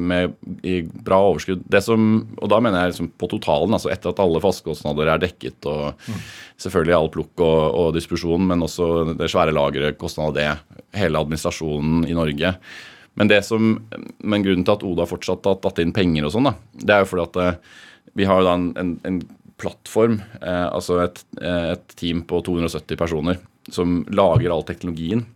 [0.00, 1.62] med i bra overskudd.
[1.70, 2.04] Det som,
[2.40, 6.00] og da mener jeg liksom på totalen, altså etter at alle fastkostnader er dekket, og
[6.00, 6.22] mm.
[6.64, 11.20] selvfølgelig all plukk og, og distribusjon, men også det svære lageret, kostnaden av det, hele
[11.20, 12.54] administrasjonen i Norge.
[13.20, 13.74] Men, som,
[14.22, 17.10] men grunnen til at Oda fortsatt har tatt inn penger og sånn, det er jo
[17.10, 17.76] fordi at eh,
[18.18, 19.20] vi har da en, en, en
[19.60, 25.26] plattform, eh, altså et, et team på 270 personer, som lager all teknologien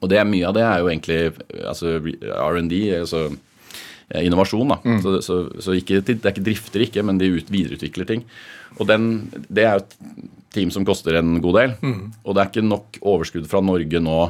[0.00, 1.18] og det mye av det er jo egentlig
[1.68, 4.74] altså R&D, altså eh, innovasjon.
[4.74, 4.78] da.
[4.84, 5.00] Mm.
[5.04, 8.26] Så, så, så ikke, det er ikke drifter ikke, men de ut, videreutvikler ting.
[8.80, 9.10] Og den,
[9.48, 9.96] det er jo et
[10.52, 11.74] team som koster en god del.
[11.82, 12.04] Mm.
[12.24, 14.20] Og det er ikke nok overskudd fra Norge nå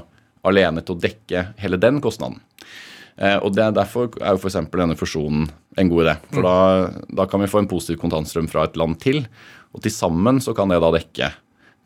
[0.49, 2.41] alene til å dekke hele den kostnaden.
[3.17, 4.59] Eh, og det er Derfor er jo f.eks.
[4.73, 5.47] denne fusjonen
[5.79, 6.17] en god idé.
[6.33, 6.49] For mm.
[6.49, 9.23] da, da, kan vi få en positiv kontantstrøm fra et land til.
[9.73, 11.33] Og til sammen så kan det da dekke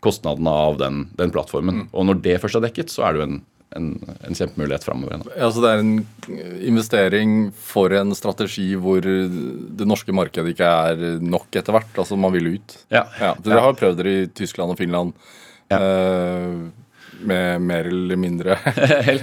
[0.04, 1.84] kostnadene av den, den plattformen.
[1.84, 1.90] Mm.
[1.92, 3.38] Og når det først er dekket, så er det jo en
[3.74, 3.88] en,
[4.24, 5.24] en kjempemulighet framover.
[5.36, 5.96] Ja, så det er en
[6.62, 11.92] investering for en strategi hvor det norske markedet ikke er nok etter hvert?
[11.98, 12.78] Altså man vil ut?
[12.92, 13.06] Ja.
[13.20, 15.14] ja dere har prøvd dere i Tyskland og Finland.
[15.72, 15.80] Ja.
[15.82, 16.82] Eh,
[17.26, 18.58] med mer eller mindre
[19.06, 19.22] hell.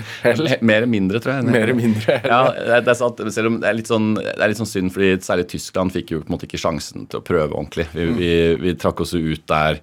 [0.62, 1.50] Mer eller mindre, tror jeg.
[1.54, 2.16] Mer eller mindre.
[2.34, 2.40] ja,
[2.82, 5.12] det er sant, selv om det er litt sånn, det er litt sånn synd, fordi
[5.24, 7.88] særlig Tyskland fikk jo på en måte ikke sjansen til å prøve ordentlig.
[7.94, 8.18] Vi, mm.
[8.18, 8.34] vi,
[8.66, 9.80] vi trakk oss ut der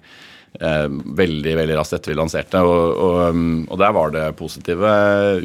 [0.59, 2.61] veldig veldig raskt etter vi lanserte.
[2.65, 4.93] Og, og, um, og, der var det positive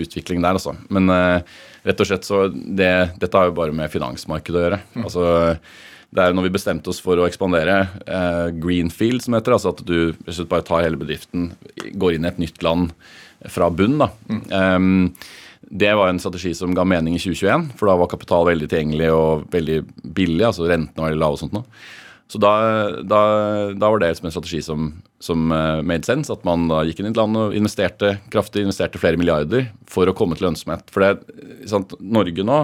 [0.03, 0.75] utvikling der, altså.
[0.93, 4.81] Men eh, rett og slett så det, Dette har jo bare med finansmarkedet å gjøre.
[4.97, 5.05] Mm.
[5.07, 5.29] Altså,
[6.17, 9.83] det er når vi bestemte oss for å ekspandere, eh, greenfield som heter, altså at
[9.87, 10.15] du
[10.47, 11.51] bare tar hele bedriften,
[11.95, 12.95] går inn i et nytt land
[13.53, 13.99] fra bunn.
[14.03, 14.11] da.
[14.31, 14.47] Mm.
[14.53, 15.03] Um,
[15.67, 19.09] det var en strategi som ga mening i 2021, for da var kapital veldig tilgjengelig
[19.11, 19.81] og veldig
[20.15, 20.45] billig.
[20.47, 21.67] altså Rentene var veldig lave og sånt noe.
[22.27, 22.53] Så da,
[23.07, 23.21] da,
[23.71, 24.89] da, var det liksom en strategi som,
[25.23, 26.33] som uh, made sense.
[26.33, 30.11] At man da gikk inn i et land og investerte kraftig, investerte flere milliarder for
[30.11, 30.91] å komme til lønnsomhet.
[30.91, 31.37] For det,
[31.71, 32.59] sant, Norge nå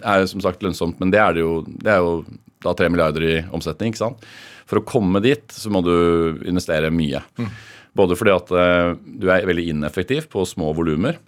[0.00, 2.22] er som sagt lønnsomt, men det er, det jo, det er jo
[2.64, 3.92] da tre milliarder i omsetning.
[3.92, 4.24] ikke sant?
[4.70, 5.92] For å komme dit så må du
[6.48, 7.20] investere mye.
[7.36, 7.52] Mm.
[7.98, 11.20] Både fordi at uh, du er veldig ineffektiv på små volumer.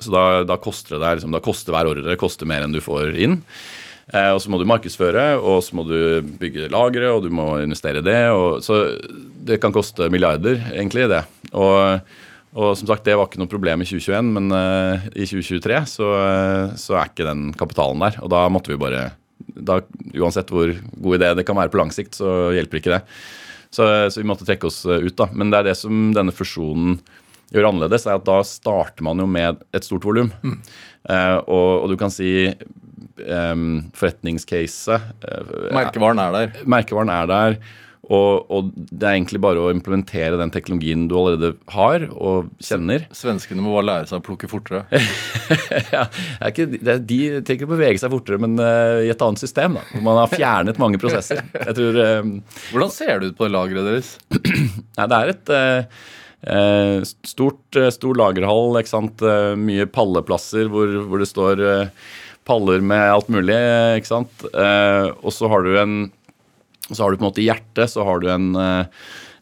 [0.00, 2.80] Så da, da, koster det deg, liksom, da koster hver ordre koster mer enn du
[2.84, 3.40] får inn.
[4.10, 5.98] Eh, og så må du markedsføre, og så må du
[6.40, 8.22] bygge lagre, og du må investere i det.
[8.34, 8.82] Og, så
[9.46, 11.22] det kan koste milliarder, egentlig, det.
[11.52, 12.02] Og,
[12.56, 16.10] og, som sagt, det var ikke noe problem i 2021, men eh, i 2023 så,
[16.80, 18.18] så, er ikke den kapitalen der.
[18.24, 19.80] Og da måtte vi bare da,
[20.20, 20.68] Uansett hvor
[21.00, 23.00] god idé det kan være på lang sikt, så hjelper ikke det.
[23.70, 25.30] Så, så vi måtte trekke oss ut, da.
[25.30, 26.98] Men det er det som denne fusjonen
[27.54, 30.30] gjør annerledes, er at da starter man jo med et stort volum.
[30.42, 30.58] Mm.
[31.08, 32.50] Uh, og, og, du kan si
[33.26, 35.12] um, forretningscaset.
[35.24, 36.58] Uh, merkevaren er der.
[36.70, 37.62] Merkevaren er der.
[38.10, 43.04] Og, og, det er egentlig bare å implementere den teknologien du allerede har og kjenner.
[43.14, 44.82] Svenskene må bare lære seg å plukke fortere.
[45.94, 46.06] ja,
[46.48, 49.78] ikke, det, De trenger ikke å bevege seg fortere, men uh, i et annet system.
[49.78, 51.44] da, hvor Man har fjernet mange prosesser.
[51.76, 54.16] Tror, uh, Hvordan ser det ut på lageret deres?
[54.98, 56.02] Nei, det er et uh,
[56.40, 58.72] Eh, stort, stor lagerhall,
[59.60, 61.60] mye palleplasser hvor, hvor det står
[62.48, 63.56] paller med alt mulig.
[64.00, 64.46] ikke sant?
[64.50, 65.98] Eh, og så har du en
[66.90, 68.86] så har du på en måte i hjertet så har du en, eh,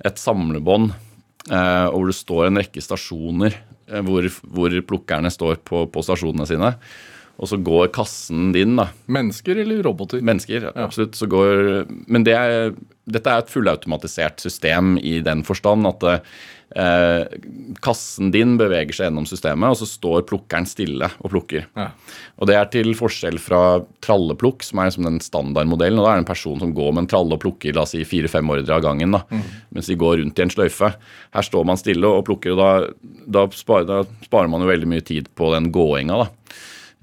[0.05, 3.57] et samlebånd eh, hvor det står en rekke stasjoner
[4.05, 6.75] hvor, hvor plukkerne står på, på, stasjonene sine.
[7.41, 8.91] Og så går kassen din, da.
[9.09, 10.21] Mennesker eller roboter?
[10.21, 10.73] Mennesker, ja.
[10.83, 11.17] absolutt.
[11.33, 12.75] Går, men det er,
[13.09, 16.05] dette er et fullautomatisert system i den forstand at
[16.77, 17.25] eh,
[17.85, 21.67] kassen din beveger seg gjennom systemet, og så står plukkeren stille og plukker.
[21.79, 21.91] Ja.
[22.39, 25.99] Og Det er til forskjell fra tralleplukk, som er liksom den standardmodellen.
[25.99, 27.95] og Da er det en person som går med en tralle og plukker la oss
[27.97, 29.45] si, fire-fem ordre av gangen, da, mm.
[29.77, 30.93] mens de går rundt i en sløyfe.
[31.35, 32.71] Her står man stille og plukker, og da,
[33.27, 36.25] da, sparer, da sparer, man jo veldig mye tid på den gåinga.
[36.25, 36.29] da.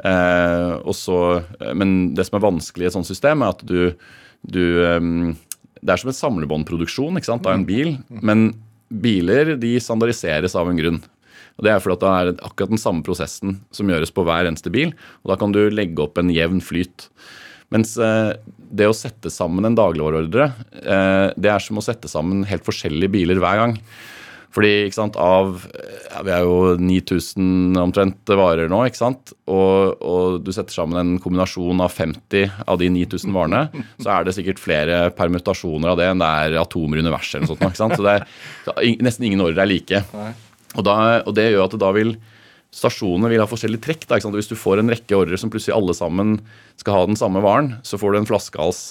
[0.03, 1.41] Eh, så,
[1.73, 3.95] men det som er vanskelig i et sånt system, er at du,
[4.43, 5.35] du um,
[5.81, 7.65] Det er som en samlebåndproduksjon av en mm.
[7.65, 7.97] bil.
[8.09, 8.53] men
[8.89, 11.01] biler de standardiseres av en grunn.
[11.55, 14.71] Og Det er fordi det er akkurat den samme prosessen som gjøres på hver eneste
[14.73, 14.93] bil.
[15.23, 17.09] og Da kan du legge opp en jevn flyt.
[17.73, 18.35] Mens eh,
[18.75, 20.51] det å sette sammen en dagligvareordre,
[20.83, 23.77] eh, det er som å sette sammen helt forskjellige biler hver gang.
[24.55, 28.81] Fordi ikke sant, av ja, Vi er jo 9000 omtrent varer nå.
[28.87, 29.33] ikke sant?
[29.51, 33.65] Og, og, du setter sammen en kombinasjon av 50 av de 9000 varene,
[33.99, 37.41] så er det sikkert flere permutasjoner av det enn det er atomer i universet.
[37.41, 37.97] eller noe sånt, ikke sant?
[37.99, 38.29] Så det er,
[39.03, 40.01] Nesten ingen ordre er like.
[40.75, 42.15] Og, da, og det gjør at det da vil
[42.75, 44.07] stasjonene vil ha forskjellige trekk.
[44.07, 46.37] Da, Hvis du får en rekke ordre som plutselig alle sammen
[46.79, 48.85] skal ha den samme varen, så får du en flaskehals.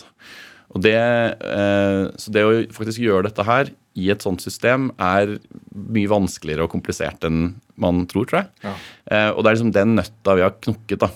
[0.74, 5.36] Og det, eh, så det å faktisk gjøre dette her i et sånt system er
[5.74, 8.50] mye vanskeligere og komplisert enn man tror, tror jeg.
[8.66, 8.74] Ja.
[9.10, 11.04] Eh, og det er liksom den nøtta vi har knukket.
[11.04, 11.10] da.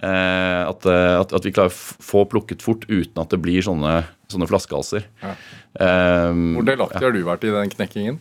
[0.00, 3.64] Eh, at, eh, at, at, vi klarer å få plukket fort uten at det blir
[3.64, 3.98] sånne,
[4.32, 5.08] sånne flaskehalser.
[5.24, 5.34] Ja.
[5.80, 8.20] Eh, Hvor delaktig har du vært i den knekkingen?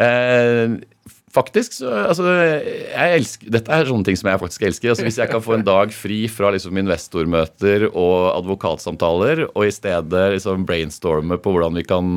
[0.00, 0.78] Eh,
[1.32, 4.90] Faktisk, så, altså, jeg elsker, Dette er sånne ting som jeg faktisk elsker.
[4.92, 9.72] altså Hvis jeg kan få en dag fri fra liksom investormøter og advokatsamtaler, og i
[9.72, 12.12] stedet liksom brainstorme på hvordan vi kan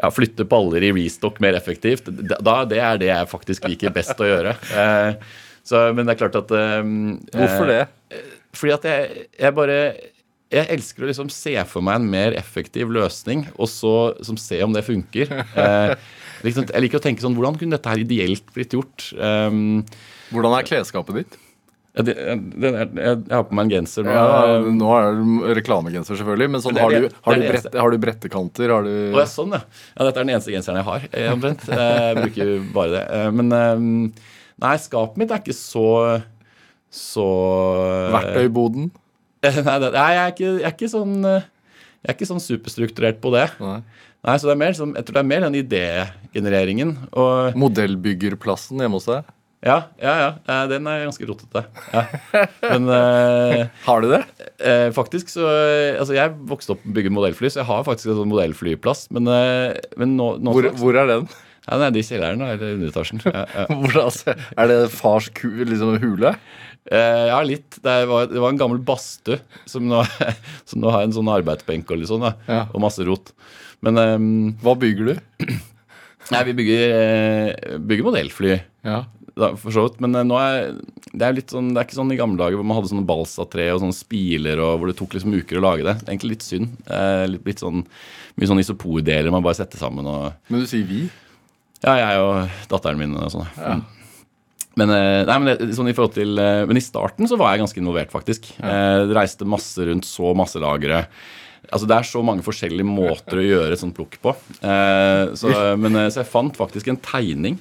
[0.00, 4.20] ja, flytte paller i restock mer effektivt, da det er det jeg faktisk liker best
[4.20, 4.56] å gjøre.
[4.76, 5.16] Eh,
[5.66, 6.80] så, men det er klart at eh,
[7.34, 7.82] Hvorfor det?
[8.56, 9.80] Fordi at jeg, jeg bare
[10.50, 13.94] jeg elsker å liksom se for meg en mer effektiv løsning, og så
[14.26, 15.30] som se om det funker.
[15.30, 19.10] Eh, liksom, jeg liker å tenke sånn Hvordan kunne dette her ideelt blitt gjort?
[19.18, 19.82] Um,
[20.32, 21.38] hvordan er klesskapet ditt?
[21.90, 24.12] Det, det, jeg, jeg, har på meg en genser nå.
[24.14, 26.52] Ja, nå er det reklamegenser, selvfølgelig.
[26.54, 28.70] Men sånn, har, du, har, du brett, har, du, brettekanter?
[28.70, 29.62] Har du Å, ja, sånn, ja.
[29.96, 30.06] ja.
[30.06, 31.66] Dette er den eneste genseren jeg har, eh, omtrent.
[31.66, 33.02] Jeg bruker bare det.
[33.18, 33.88] Eh, men ehm,
[34.62, 35.88] nei, skapet mitt er ikke så
[36.90, 37.26] så
[38.14, 38.90] Verktøyboden?
[39.46, 43.30] Nei, nei jeg, er ikke, jeg, er ikke, sånn Jeg er ikke sånn superstrukturert på
[43.32, 43.46] det.
[43.62, 43.78] Nei.
[44.26, 46.96] Nei så det er mer, som, Jeg tror det er mer den idégenereringen.
[47.60, 49.28] Modellbyggerplassen hjemme hos deg?
[49.60, 50.12] Ja, ja,
[50.48, 50.60] ja.
[50.70, 51.66] Den er ganske rotete.
[51.92, 52.04] Ja.
[52.64, 54.22] Men uh, Har du det?
[54.56, 55.44] Uh, faktisk så
[55.98, 59.10] Altså, jeg vokste opp med å bygge modellfly, så jeg har faktisk en sånn modellflyplass.
[59.12, 61.28] Men, uh, men nå, nå hvor, hvor, er den?
[61.66, 63.20] Ja, Den er i kjelleren eller underetasjen.
[63.26, 63.66] Ja, ja.
[63.82, 66.32] Hvor, altså, er det fars liksom, hule?
[66.90, 67.76] Eh, ja, litt.
[67.84, 69.92] Det var, det var en gammel badstue som,
[70.68, 72.06] som nå har en sånn arbeidsbenk og,
[72.48, 72.64] ja.
[72.64, 73.34] og masse rot.
[73.86, 74.30] Men um,
[74.62, 75.46] Hva bygger du?
[76.34, 78.58] Nei, Vi bygger, eh, bygger modellfly.
[78.86, 79.02] Ja.
[79.38, 80.00] Da, for så vidt.
[80.04, 80.74] Men eh, nå er
[81.10, 83.06] det er litt sånn, det er ikke sånn i gamle dager hvor man hadde sånne
[83.08, 85.96] balsatre og sånne spiler og hvor det tok liksom uker å lage det.
[85.98, 86.76] Det er egentlig litt synd.
[86.86, 87.82] Eh, litt, litt sånn,
[88.38, 90.06] Mye sånn isopordeler man bare setter sammen.
[90.06, 91.02] Og, Men du sier vi?
[91.82, 93.48] Ja, jeg og datteren min og sånn.
[93.58, 93.80] Ja.
[93.80, 93.88] Mm.
[94.78, 97.80] Men, eh, nei, men, sånn i forhold til, men i starten så var jeg ganske
[97.82, 98.52] involvert, faktisk.
[98.60, 98.70] Ja.
[98.70, 101.02] Eh, reiste masse rundt, så masse lagre.
[101.68, 104.32] Altså, det er så mange forskjellige måter å gjøre et sånt plukk på.
[104.60, 107.58] Så, men, så jeg fant faktisk en tegning.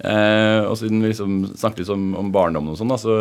[0.00, 3.16] Og siden vi liksom snakket litt om, om barndommen og sånn, så,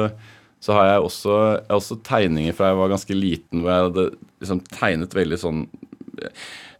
[0.61, 4.05] så, har jeg også, jeg også tegninger fra jeg var ganske liten, hvor jeg hadde
[4.43, 5.63] liksom tegnet veldig sånn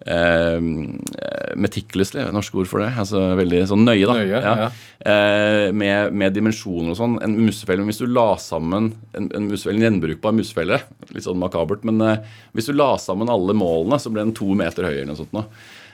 [0.10, 2.92] eh, meticulously, norsk ord for det.
[3.04, 4.16] altså Veldig sånn nøye, da.
[4.18, 4.54] Nøye, ja.
[4.64, 4.70] Ja.
[5.00, 7.18] Eh, med, med, dimensjoner og sånn.
[7.26, 10.82] En musefelle, Hvis du la sammen en, en, musefelle, en gjenbrukbar musefelle,
[11.14, 14.52] litt sånn makabert, men eh, hvis du la sammen alle målene, så ble den to
[14.58, 15.36] meter høy eller noe sånt.
[15.36, 15.46] Nå.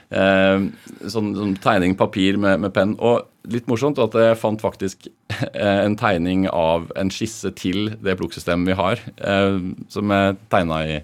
[0.06, 0.66] Eh,
[1.10, 2.94] sånn, sånn, tegning, papir med, med, penn.
[3.02, 8.16] Og litt morsomt at jeg fant faktisk eh, en tegning av en skisse til det
[8.20, 9.58] plukksystemet vi har, eh,
[9.92, 11.00] som jeg tegna i,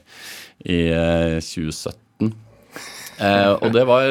[0.63, 0.81] i
[1.43, 2.02] 2017.
[3.23, 4.07] Eh, og det var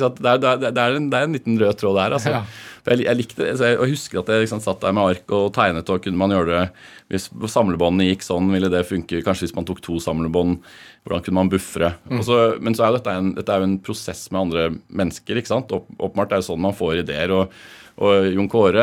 [0.00, 2.16] sant, det, er, det, er en, det, er, en, liten rød tråd der.
[2.18, 2.32] altså.
[2.34, 2.42] Ja.
[2.86, 5.48] Jeg, jeg, likte det, jeg, jeg husker at jeg liksom, satt der med ark og
[5.56, 5.88] tegnet.
[5.90, 9.22] og kunne man gjøre det, Hvis samlebåndene gikk sånn, ville det funke.
[9.26, 10.60] Kanskje hvis man tok to samlebånd,
[11.06, 11.94] hvordan kunne man buffre?
[12.10, 12.22] Mm.
[12.26, 15.40] Så, men så er dette, en, dette er jo en prosess med andre mennesker.
[15.40, 15.74] ikke sant?
[15.74, 17.34] Oppmart er det sånn man får ideer.
[17.34, 17.58] og
[17.96, 18.82] og Jon Kåre,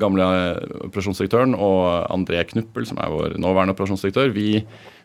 [0.00, 0.26] gamle
[0.86, 4.62] operasjonsdirektøren, og André Knuppel, som er vår nåværende operasjonsdirektør, vi,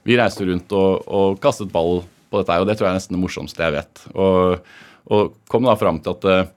[0.08, 3.18] vi reiste rundt og, og kastet ball på dette, og det tror jeg er nesten
[3.18, 4.04] det morsomste jeg vet.
[4.14, 4.72] Og,
[5.10, 6.52] og kom da fram til at eh,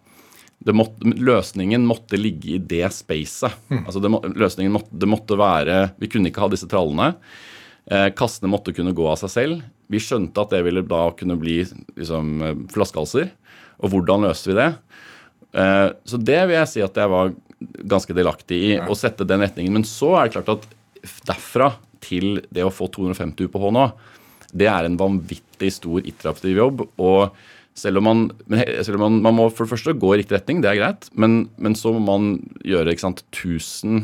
[0.63, 3.55] det, måtte, løsningen måtte ligge i det spacet.
[3.73, 3.83] Mm.
[3.85, 7.13] Altså det, løsningen måtte, det måtte være Vi kunne ikke ha disse trallene.
[7.91, 9.63] Eh, kassene måtte kunne gå av seg selv.
[9.91, 13.33] Vi skjønte at det ville da kunne bli liksom, eh, flaskehalser.
[13.83, 14.71] Og hvordan løste vi det?
[15.53, 17.35] Eh, så det vil jeg si at jeg var
[17.91, 18.87] ganske delaktig i, ja.
[18.87, 19.75] å sette den retningen.
[19.75, 20.69] Men så er det klart at
[21.27, 21.73] derfra
[22.03, 23.87] til det å få 250 UPH nå,
[24.53, 26.87] det er en vanvittig stor iterativ jobb.
[27.01, 27.37] og
[27.75, 28.27] selv om, man,
[28.85, 31.07] selv om man, man, må for det første gå i riktig retning, det er greit,
[31.17, 32.35] men, men så må man
[32.69, 34.03] gjøre ikke sant, 1000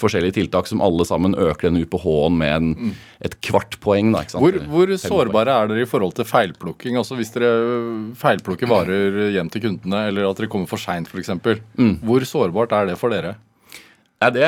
[0.00, 2.94] forskjellige tiltak som alle sammen øker den UPH-en med en, mm.
[3.28, 4.14] et kvart poeng.
[4.14, 6.98] Da, hvor, hvor sårbare er dere i forhold til feilplukking?
[6.98, 7.52] Altså Hvis dere
[8.18, 11.34] feilplukker varer hjem til kundene, eller at dere kommer for seint f.eks.
[11.76, 11.98] Mm.
[12.02, 13.36] Hvor sårbart er det for dere?
[14.22, 14.44] Ja, det,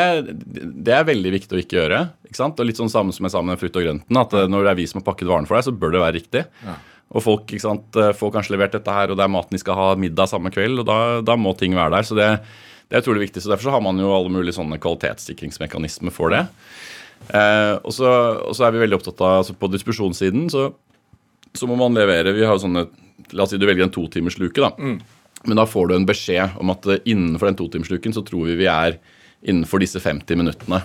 [0.86, 2.02] det, er veldig viktig å ikke gjøre.
[2.28, 2.60] ikke sant?
[2.60, 4.72] Og Litt sånn samme som jeg sa med frukt og grønten, at eh, når det
[4.72, 6.44] er vi som har pakket varen for deg, så bør det være riktig.
[6.64, 6.76] Ja.
[7.14, 9.62] Og folk ikke sant, eh, får kanskje levert dette her, og det er maten de
[9.62, 12.08] skal ha middag samme kveld, og da, da må ting være der.
[12.08, 12.30] Så det,
[12.88, 13.42] det er utrolig viktig.
[13.42, 16.46] så Derfor så har man jo alle mulige sånne kvalitetssikringsmekanismer for det.
[17.32, 20.66] Eh, og, så, er vi veldig opptatt av altså På distribusjonssiden så,
[21.56, 22.82] så, må man levere Vi har sånne
[23.32, 24.68] La oss si du velger en totimersluke, da.
[24.76, 25.00] Mm.
[25.48, 28.68] Men da får du en beskjed om at innenfor den totimersluken så tror vi vi
[28.70, 28.98] er
[29.42, 30.82] innenfor disse 50 minuttene.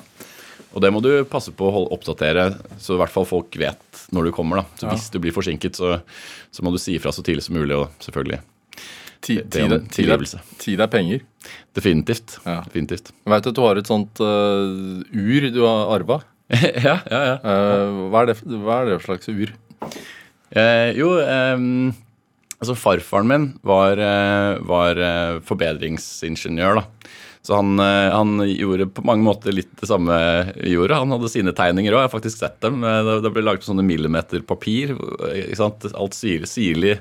[0.72, 4.30] Og det må du passe på å oppdatere, så i hvert fall folk vet når
[4.30, 4.62] du kommer.
[4.62, 4.80] da.
[4.80, 4.95] Så ja.
[4.95, 5.97] Hvis du blir forsinket, så,
[6.52, 7.76] så, må du si ifra så tidlig som mulig.
[7.76, 8.41] og selvfølgelig
[9.22, 10.10] Tid, tid, tid,
[10.58, 11.26] tid er penger.
[11.78, 12.39] Definitivt.
[12.41, 12.62] Ja.
[12.66, 13.12] Definitivt.
[13.14, 16.22] Jeg vet at du har et sånt uh, ur du har arva.
[16.88, 17.36] ja, ja, ja.
[17.43, 19.54] Uh, hva, er det, hva er det slags ur?
[20.56, 21.91] Uh, jo, um,
[22.58, 24.02] altså farfaren min var,
[24.66, 25.04] var
[25.45, 27.12] forbedringsingeniør, da.
[27.42, 30.14] Så han, eh, han, gjorde på mange måter litt det samme
[30.60, 31.00] vi gjorde.
[31.02, 32.84] Han hadde sine tegninger òg, jeg har faktisk sett dem.
[32.86, 34.94] Eh, det ble laget på sånne millimeterpapir.
[35.58, 37.00] Alt sirlig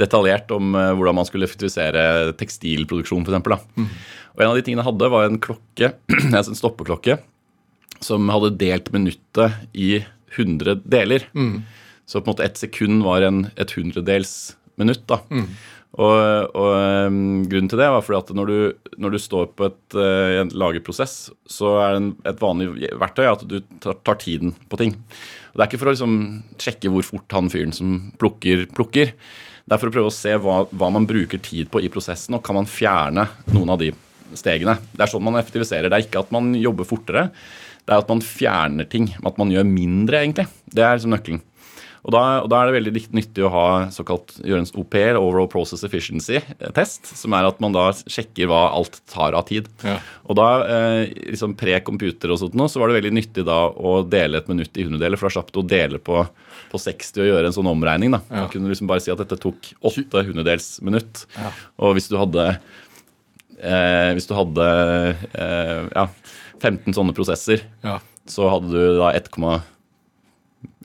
[0.00, 3.68] detaljert om eh, hvordan man skulle effektivisere tekstilproduksjon, f.eks.
[3.76, 3.92] Mm.
[4.34, 5.92] Og en av de tingene jeg hadde, var en klokke,
[6.32, 7.20] altså en stoppeklokke
[8.04, 9.98] som hadde delt minuttet i
[10.34, 11.28] 100 deler.
[11.36, 11.60] Mm.
[12.08, 15.04] Så på en måte ett sekund var en, et hundredels minutt.
[15.08, 15.20] da.
[15.28, 15.46] Mm.
[15.94, 16.72] Og, og
[17.06, 18.56] um, Grunnen til det var fordi at når du,
[18.98, 23.60] når du står på et, uh, lagerprosess, så er en, et vanlig verktøy at du
[23.82, 24.96] tar, tar, tiden på ting.
[25.52, 26.16] Og Det er ikke for å liksom,
[26.58, 29.14] sjekke hvor fort han fyren som plukker, plukker.
[29.64, 32.34] Det er for å prøve å se hva, hva, man bruker tid på i prosessen,
[32.36, 33.92] og kan man fjerne noen av de
[34.34, 34.76] stegene.
[34.90, 35.88] Det er sånn man effektiviserer.
[35.88, 37.28] Det er ikke at man jobber fortere,
[37.84, 39.10] det er at man fjerner ting.
[39.22, 40.48] At man gjør mindre, egentlig.
[40.74, 41.42] Det er liksom nøkkelen.
[42.04, 45.48] Og da, og da, er det veldig nyttig å ha såkalt gjøre en OPR, Overall
[45.48, 49.70] Process Efficiency-test, som er at man da sjekker hva alt tar av tid.
[49.86, 49.96] Ja.
[50.28, 53.96] Og da, eh, liksom pre-computer og sånt nå, så var det veldig nyttig da å
[54.04, 56.26] dele et minutt i hundredeler, for da slapp du å dele på,
[56.72, 58.12] på 60 og gjøre en sånn omregning.
[58.18, 58.20] da.
[58.28, 58.44] Ja.
[58.44, 61.24] Da kunne du liksom bare si at dette tok 8 hundredels minutt.
[61.40, 61.56] Ja.
[61.80, 62.50] Og hvis du hadde
[63.64, 64.66] eh, hvis du hadde
[65.32, 66.08] eh, ja,
[66.60, 67.96] 15 sånne prosesser, ja.
[68.28, 69.72] så hadde du da 1,5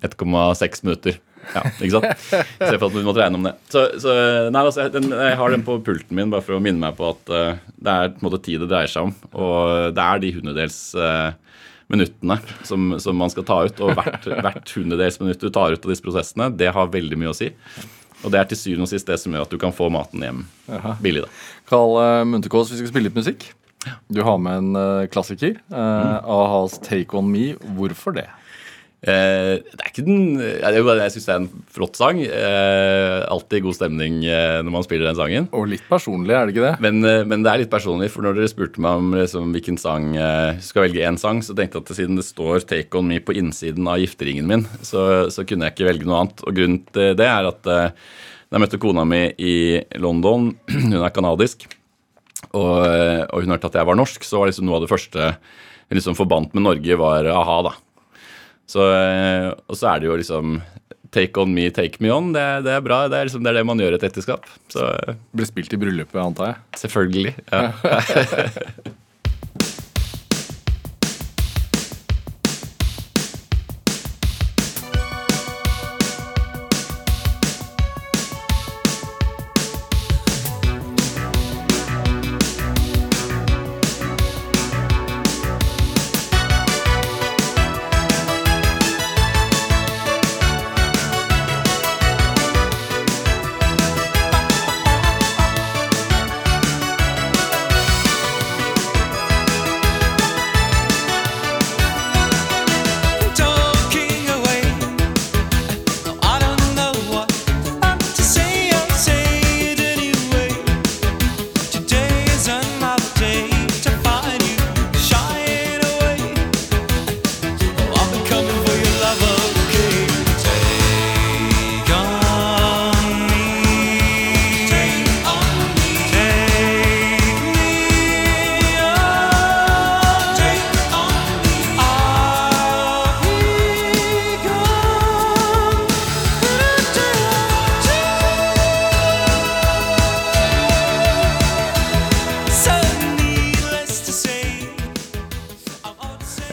[0.06, 1.20] 1,6 minutter.
[1.54, 2.24] Ja, ikke sant?
[2.60, 3.54] Se for at du måtte regne om det.
[3.72, 4.16] Så, så
[4.54, 7.12] nei, altså, den, Jeg har den på pulten min bare for å minne meg på
[7.14, 9.14] at uh, det er på en måte tid det dreier seg om.
[9.34, 11.32] Og det er de hundredels uh,
[11.90, 13.86] minuttene som, som, man skal ta ut.
[13.86, 17.34] Og hvert, hvert hundredels minutt du tar ut av disse prosessene, det har veldig mye
[17.34, 17.52] å si.
[18.20, 20.26] Og det er til syvende og sist det som gjør at du kan få maten
[20.26, 20.44] hjem
[20.76, 20.98] Aha.
[21.02, 21.24] billig.
[21.24, 21.32] da.
[21.72, 23.48] Karl uh, Munterkås, vi skal spille litt musikk.
[24.12, 25.54] Du har med en klassiker.
[25.72, 26.18] Mm.
[26.28, 27.56] Ahas 'Take On Me'.
[27.78, 28.28] Hvorfor det?
[29.00, 32.18] Eh, det er ikke den Jeg, jeg syns det er en flott sang.
[32.20, 35.48] Eh, alltid god stemning eh, når man spiller den sangen.
[35.56, 36.74] Og litt personlig, er det ikke det?
[36.84, 39.80] Men, eh, men det er litt personlig, for når dere spurte meg om liksom, hvilken
[39.80, 43.08] sang eh, skal velge én sang, så tenkte jeg at siden det står 'Take On
[43.08, 46.44] Me' på innsiden av gifteringen min, så, så, kunne jeg ikke velge noe annet.
[46.44, 50.52] Og grunnen til det er at da jeg møtte kona mi i London,
[50.92, 51.70] hun er kanadisk,
[52.52, 55.36] og, og, hun hørte at jeg var norsk, så var liksom noe av det første
[55.90, 57.62] hun liksom forbandt med Norge, var a-ha.
[57.66, 57.72] da.
[58.70, 60.60] Så, eh, og så er det jo liksom
[61.10, 62.28] Take on me, take me on.
[62.36, 63.00] Det, det er bra.
[63.10, 64.46] Det er, liksom, det er, det man gjør et ekteskap.
[64.70, 64.92] Så,
[65.34, 66.60] Blir spilt i bryllupet, antar jeg?
[66.84, 67.34] Selvfølgelig.
[67.50, 67.72] ja.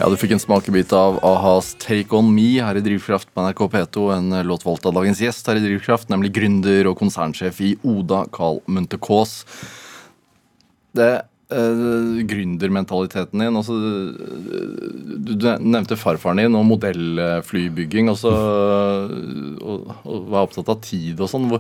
[0.07, 3.67] Ja, Du fikk en smakebit av a-has 'Take On Me' her i Drivkraft på NRK
[3.73, 4.13] P2.
[4.15, 8.21] En låt valgt av dagens gjest her i Drivkraft, nemlig gründer og konsernsjef i Oda,
[8.31, 9.43] Carl Munthe-Kaas.
[10.95, 11.11] Det
[11.51, 13.75] uh, gründermentaliteten din altså,
[15.27, 18.31] Du nevnte farfaren din og modellflybygging og, så,
[19.59, 21.51] og, og var opptatt av tid og sånn.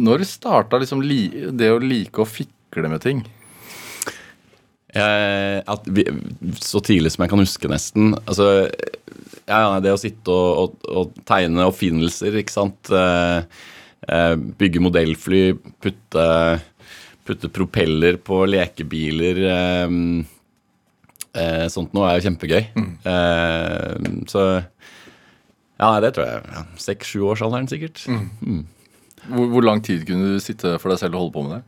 [0.00, 3.28] Når starta liksom det å like å fikle med ting?
[5.02, 6.04] At vi,
[6.60, 8.12] så tidlig som jeg kan huske, nesten.
[8.24, 8.68] Altså,
[9.48, 12.90] ja, det å sitte og, og, og tegne oppfinnelser, ikke sant.
[12.92, 13.44] Eh,
[14.08, 15.42] eh, bygge modellfly,
[15.82, 16.26] putte,
[17.28, 19.44] putte, propeller på lekebiler.
[19.54, 19.94] Eh,
[21.38, 22.62] eh sånt noe er jo kjempegøy.
[22.76, 22.90] Mm.
[23.14, 24.48] Eh, så
[25.78, 26.44] ja, det tror jeg.
[26.52, 28.02] Ja, Seks-sjuårsalderen, sikkert.
[28.10, 28.28] Mm.
[28.42, 28.62] Mm.
[29.28, 31.64] Hvor, hvor, lang tid kunne du sitte for deg selv og holde på med det?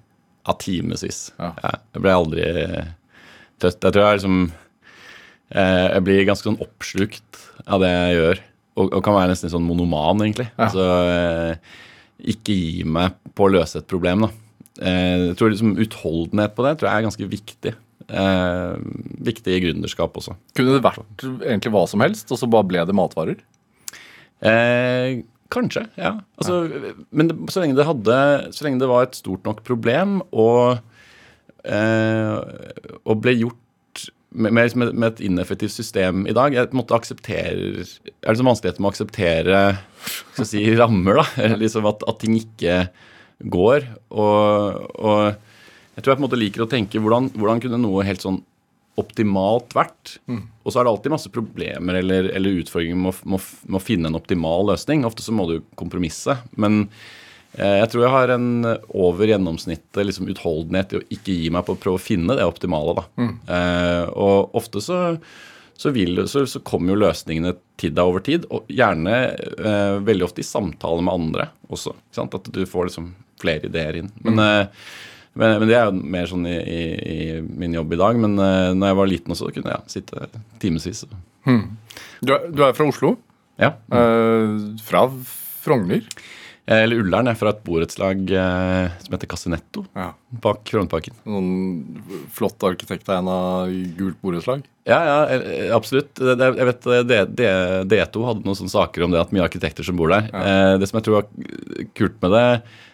[0.49, 1.21] Ja, timevis.
[1.39, 1.53] Ja.
[1.95, 2.47] Jeg ble aldri
[3.63, 3.83] tøft.
[3.85, 4.39] Jeg tror jeg liksom
[5.55, 8.43] eh, Jeg blir ganske sånn oppslukt av det jeg gjør.
[8.81, 10.49] Og, og kan være nesten sånn monoman, egentlig.
[10.55, 10.69] Ja.
[10.69, 11.79] Altså eh,
[12.35, 14.33] ikke gi meg på å løse et problem, da.
[14.81, 17.75] Eh, jeg tror liksom Utholdenhet på det tror jeg er ganske viktig.
[18.11, 18.77] Eh,
[19.31, 20.37] viktig i gründerskap også.
[20.57, 23.43] Kunne det vært egentlig hva som helst, og så bare ble det matvarer?
[24.41, 25.21] Eh,
[25.53, 26.17] kanskje, ja.
[26.41, 26.95] Altså, ja.
[27.11, 28.17] Men det, så, lenge det hadde,
[28.57, 30.81] så lenge det var et stort nok problem og
[31.69, 33.59] og ble gjort
[34.31, 36.55] med, med, med, et ineffektivt system i dag.
[36.55, 39.63] Jeg måtte akseptere, er så vanskeligheter med å akseptere
[40.35, 41.21] skal si, rammer.
[41.21, 42.85] da, liksom at, at, ting ikke
[43.41, 43.89] går.
[44.15, 45.57] Og, og,
[45.97, 48.43] jeg tror jeg på en måte liker å tenke hvordan, hvordan kunne noe helt sånn
[49.01, 50.19] optimalt vært?
[50.31, 50.45] Mm.
[50.63, 54.11] Og så er det alltid masse problemer eller, eller utfordringer med å, med å, finne
[54.11, 55.07] en optimal løsning.
[55.09, 56.39] Ofte så må du kompromisse.
[56.61, 58.51] Men Eh, jeg tror jeg har en
[58.95, 62.47] over gjennomsnittet liksom, utholdenhet i å ikke gi meg på å prøve å finne det
[62.47, 62.95] optimale.
[63.01, 63.07] Da.
[63.19, 63.33] Mm.
[63.57, 65.01] Eh, og ofte så,
[65.75, 70.29] så, vil, så, så, kommer jo løsningene til deg over tid, og gjerne eh, veldig
[70.29, 71.97] ofte i samtale med andre også.
[72.23, 74.13] At du får liksom flere ideer inn.
[74.23, 74.45] Men, mm.
[74.47, 74.91] eh,
[75.41, 76.81] men, men, det er jo mer sånn i, i,
[77.15, 78.21] i, min jobb i dag.
[78.21, 80.31] Men eh, når jeg var liten også, kunne jeg sitte
[80.63, 81.07] timevis.
[81.49, 81.65] Mm.
[82.21, 83.17] Du, du, er fra Oslo?
[83.61, 83.75] Ja.
[83.93, 84.79] Mm.
[84.81, 85.03] fra
[85.61, 86.07] Frogner?
[86.71, 90.13] Eh, eller Ullern er fra et borettslag eh, som heter Casinetto ja.
[90.43, 91.17] bak Frognerparken.
[91.27, 94.63] Noen flott arkitekttegn av gult borettslag?
[94.87, 96.21] Ja, ja, eh, absolutt.
[96.23, 96.87] Jeg vet
[97.91, 100.31] D2 hadde noen sånne saker om det at mye arkitekter som bor der.
[100.31, 100.79] Ja.
[100.79, 102.47] Det som jeg tror var kult med det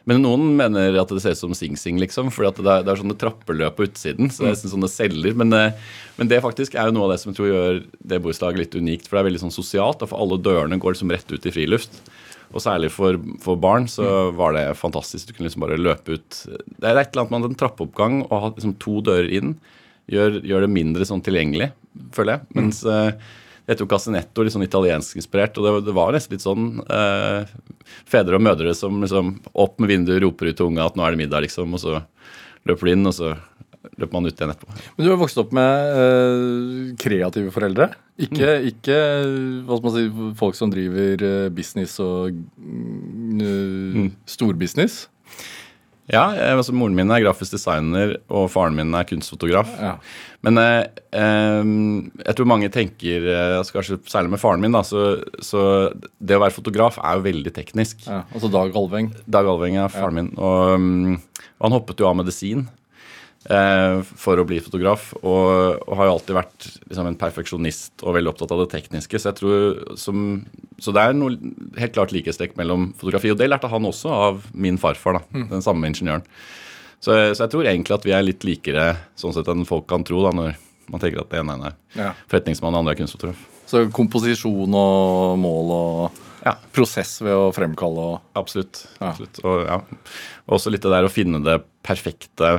[0.08, 2.32] Men noen mener at det ser ut som Sing Sing, liksom.
[2.32, 4.32] For det det er sånne trappeløp på utsiden.
[4.32, 4.72] så det er mm.
[4.72, 7.80] sånne celler, men, men, det faktisk er jo noe av det som jeg tror gjør
[7.84, 9.08] det borettslaget litt unikt.
[9.08, 10.06] For det er veldig sånn sosialt.
[10.06, 12.00] For alle dørene går liksom rett ut i friluft.
[12.54, 15.28] Og særlig for, for, barn så var det fantastisk.
[15.28, 18.36] Du kunne liksom bare løpe ut Det er et eller annet med en trappeoppgang og
[18.36, 19.56] ha liksom to dører inn
[20.12, 21.70] gjør, gjør, det mindre sånn tilgjengelig,
[22.14, 22.48] føler jeg.
[22.58, 23.26] Mens mm.
[23.70, 27.54] jeg tok Casinetto litt sånn italienskinspirert, og det, det, var nesten litt sånn eh,
[28.08, 31.14] fedre og mødre som liksom opp med vinduet roper ut til unga at nå er
[31.14, 32.00] det middag, liksom, og så
[32.66, 33.34] løper de inn, og så
[33.96, 34.78] løper man ut igjen etterpå.
[34.96, 37.90] Men du har vokst opp med uh, kreative foreldre?
[38.16, 38.70] Ikke, mm.
[38.70, 38.96] ikke,
[39.66, 44.08] hva skal man si, folk som driver øh, business og uh, mm.
[44.36, 45.04] storbusiness?
[46.06, 49.72] Ja, altså Moren min er grafisk designer, og faren min er kunstfotograf.
[49.80, 49.96] Ja.
[50.46, 50.84] Men eh,
[52.22, 53.26] jeg tror mange tenker,
[53.58, 55.60] altså kanskje særlig med faren min, da, så, så,
[56.22, 58.06] det å være fotograf er jo veldig teknisk.
[58.06, 59.10] Ja, altså Dag Alveng?
[59.26, 60.22] Dag Alveng er faren ja.
[60.22, 60.30] min.
[60.38, 61.16] Og, mm,
[61.56, 62.85] og, han hoppet jo av medisin eh,
[63.46, 65.12] for å bli fotograf.
[65.20, 69.20] Og, og har jo alltid vært liksom, en perfeksjonist og veldig opptatt av det tekniske.
[69.20, 70.26] Så jeg tror som,
[70.82, 71.36] så det er noe
[71.78, 73.30] helt klart likhetstrekk mellom fotografi.
[73.32, 75.48] Og det lærte han også av min farfar, da, mm.
[75.54, 76.26] den samme ingeniøren.
[76.96, 78.86] Så, så, jeg tror egentlig at vi er litt likere
[79.20, 80.56] sånn sett enn folk kan tro, da, når
[80.90, 82.12] man tenker at det ene er ja.
[82.30, 83.42] forretningsmann og andre er kunstfotograf.
[83.66, 86.54] Så komposisjon og mål og ja.
[86.74, 88.84] prosess ved å fremkalle og Absolutt.
[89.00, 89.10] Ja.
[89.10, 89.40] absolutt.
[89.42, 89.80] Og, ja.
[90.56, 92.56] også litt det der å finne det perfekte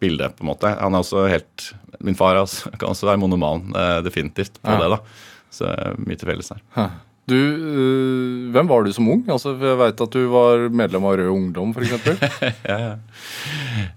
[0.00, 0.72] bilde, på en måte.
[0.80, 1.70] Han er også helt
[2.00, 4.80] Min far altså, kan også være monoman, eh, definitivt, på ja.
[4.80, 4.96] det.
[4.96, 5.30] da.
[5.52, 6.90] Så eh, mye til felles her.
[7.30, 9.20] Du, øh, hvem var du som ung?
[9.30, 12.08] Altså, jeg veit at du var medlem av Rød Ungdom, f.eks.
[12.70, 12.94] ja, ja.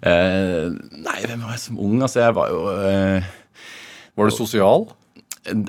[0.03, 0.67] Eh,
[0.99, 1.95] nei, hvem var jeg som ung?
[2.03, 3.31] Altså, jeg var jo eh,
[4.13, 4.89] Var du sosial?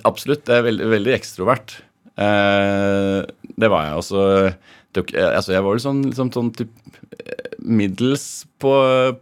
[0.04, 0.44] Absolutt.
[0.48, 1.78] Jeg er veldig, veldig ekstrovert.
[2.20, 3.20] Eh,
[3.62, 4.24] det var jeg også.
[4.94, 6.72] Det, altså, jeg var jo sånn, liksom, sånn typ,
[7.64, 8.74] middels på,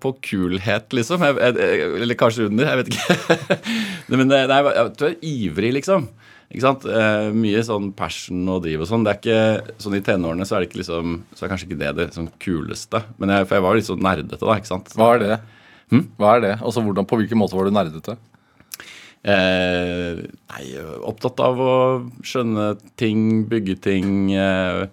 [0.03, 1.23] på kulhet, liksom.
[1.29, 3.59] Jeg, jeg, eller kanskje under, jeg vet ikke.
[4.19, 6.11] Men nei, jeg tror jeg er ivrig, liksom.
[6.53, 6.85] Ikke sant?
[6.85, 9.07] Eh, mye sånn passion og driv og sånn.
[9.07, 11.81] Det er ikke, sånn I tenårene så er det ikke liksom, så er kanskje ikke
[11.81, 13.01] det det sånn kuleste.
[13.23, 14.59] Men jeg, for jeg var litt sånn nerdete da.
[14.61, 14.93] ikke sant?
[14.99, 15.39] Hva er det?
[15.95, 16.05] Hm?
[16.21, 16.53] Hva er det?
[16.59, 18.19] Altså, hvordan, På hvilken måte var du nerdete?
[19.23, 20.21] Eh,
[20.53, 20.65] nei,
[21.07, 21.75] opptatt av å
[22.27, 24.13] skjønne ting, bygge ting.
[24.35, 24.85] Eh,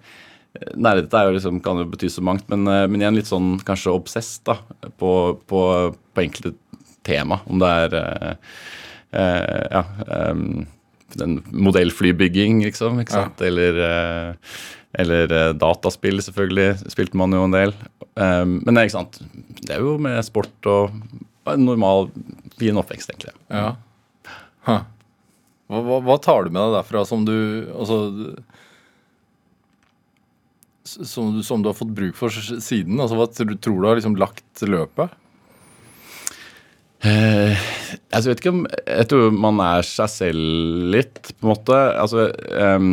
[0.74, 3.52] Nerdete er jo liksom, kan jo bety så mangt, men, eh, men igjen litt sånn
[3.66, 4.58] kanskje obsess da,
[4.98, 5.12] på,
[5.50, 5.60] på,
[5.94, 6.54] på enkelte
[7.06, 7.40] tema.
[7.46, 8.34] Om det er eh,
[9.20, 9.84] eh, ja,
[11.20, 13.00] den modellflybygging, liksom.
[13.02, 13.40] ikke sant?
[13.42, 13.50] Ja.
[13.50, 14.60] Eller, eh,
[15.00, 16.90] eller dataspill, selvfølgelig.
[16.90, 17.74] Spilte man jo en del.
[18.18, 19.20] Men det er ikke sant.
[19.62, 20.96] Det er jo med sport og
[21.50, 22.10] en normal,
[22.58, 23.36] fin oppvekst, egentlig.
[23.54, 23.76] Ja.
[24.66, 24.82] Huh.
[25.70, 27.36] Hva, hva, tar du med deg derfra som du
[27.70, 28.00] altså,
[30.90, 33.00] som, som, du har fått bruk for siden?
[33.00, 35.16] Altså, hva tror du har liksom lagt løpet?
[37.00, 37.60] Eh,
[38.12, 41.78] altså, jeg vet ikke om Jeg tror man er seg selv litt, på en måte.
[41.96, 42.26] Altså
[42.76, 42.90] um,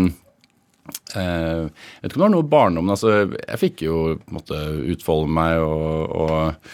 [1.12, 3.98] eh, Jeg vet ikke om det var noe barndom altså, Jeg fikk jo
[4.32, 4.62] på
[4.94, 6.72] utfolde meg og, og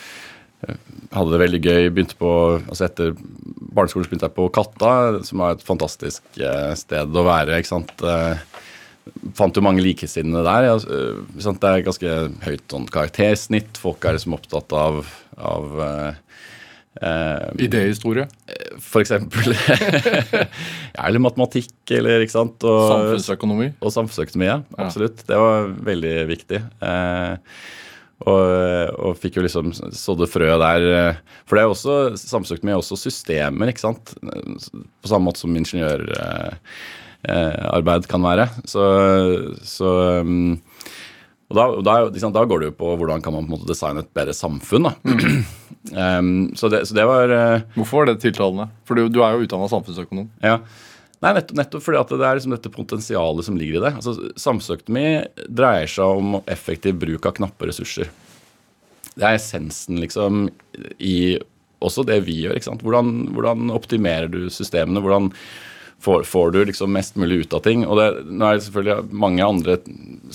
[1.13, 1.89] hadde det veldig gøy.
[1.93, 3.15] Begynte på, altså Etter
[3.74, 4.93] barneskolen begynte jeg på Katta,
[5.28, 7.59] som var et fantastisk eh, sted å være.
[7.59, 7.93] ikke sant?
[8.05, 8.43] Eh,
[9.38, 10.68] fant jo mange likesinnede der.
[10.70, 13.80] Ja, eh, det er ganske høyt sånn karaktersnitt.
[13.82, 15.04] Folk er liksom opptatt av,
[15.38, 16.22] av eh,
[17.66, 18.28] Idéhistorie?
[18.80, 19.54] For eksempel.
[20.95, 22.64] ja, eller matematikk, eller ikke sant.
[22.64, 23.72] Og, samfunnsøkonomi?
[23.82, 24.60] Og samfunnsøkonomi, ja.
[24.78, 25.26] Absolutt.
[25.28, 26.62] Det var veldig viktig.
[26.62, 27.56] Eh,
[28.24, 28.43] og,
[29.04, 30.89] og, fikk jo liksom sådde frøet der.
[30.95, 34.16] Eh, for det er også, samsøkt med også systemer, ikke sant.
[34.24, 36.08] På samme måte som ingeniør...
[36.20, 36.76] eh,
[38.09, 38.47] kan være.
[38.69, 38.84] Så,
[39.63, 40.61] så um,
[41.53, 43.69] og da, da, liksom, da, går det jo på hvordan kan man på en måte
[43.69, 44.89] designe et bedre samfunn.
[44.89, 48.71] um, så, det, så, det, var uh, Hvorfor var det tiltalende?
[48.88, 50.32] For du, du er jo utdanna samfunnsøkonom.
[50.43, 50.59] Ja,
[51.24, 53.91] Nei, nettopp, nettopp fordi at det er liksom dette potensialet som ligger i det.
[53.95, 55.05] Altså, Samfunnsøkonomi
[55.47, 58.09] dreier seg om effektiv bruk av knappe ressurser.
[59.13, 60.49] Det er essensen liksom
[60.99, 61.38] i
[61.84, 62.57] også det vi gjør.
[62.57, 62.84] ikke sant?
[62.84, 65.03] Hvordan, hvordan optimerer du systemene?
[65.03, 65.32] Hvordan
[66.04, 67.86] får, får, du liksom mest mulig ut av ting?
[67.88, 69.78] Og det, nå er det selvfølgelig mange andre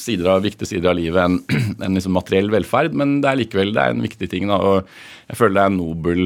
[0.01, 1.39] sider av, viktige sider av livet enn
[1.85, 4.49] en liksom materiell velferd, men det er likevel det er en viktig ting.
[4.51, 6.25] Da, og jeg føler det er en nobel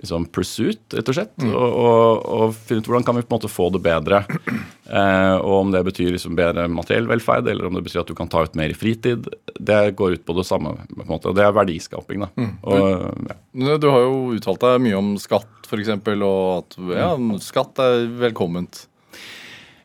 [0.00, 1.32] liksom pursuit, rett og slett.
[1.42, 1.52] Mm.
[1.52, 4.24] Og, og, og, finne ut hvordan kan vi på en måte få det bedre.
[4.90, 8.16] Eh, og om det betyr liksom bedre materiell velferd, eller om det betyr at du
[8.18, 9.28] kan ta ut mer i fritid.
[9.54, 10.72] Det går ut på det samme.
[10.90, 12.24] på en måte, og Det er verdiskaping.
[12.24, 12.28] da.
[12.34, 12.48] Mm.
[12.66, 13.76] Og, ja.
[13.78, 18.82] Du har jo uttalt deg mye om skatt, f.eks., og at ja, skatt er velkomment.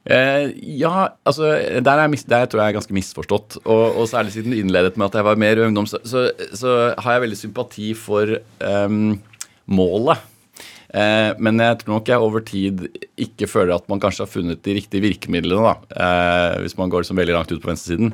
[0.05, 1.47] Eh, ja, altså
[1.81, 3.59] der, er, der, tror jeg er ganske misforstått.
[3.63, 6.75] Og, og, særlig siden du innledet med at jeg var mer ungdom, så, så, så
[6.97, 9.15] har jeg veldig sympati for um,
[9.65, 10.21] målet.
[10.95, 12.85] Eh, men jeg tror nok jeg over tid
[13.19, 17.03] ikke føler at man kanskje har funnet de riktige virkemidlene, da, eh, hvis man går
[17.03, 18.13] liksom veldig langt ut på venstresiden.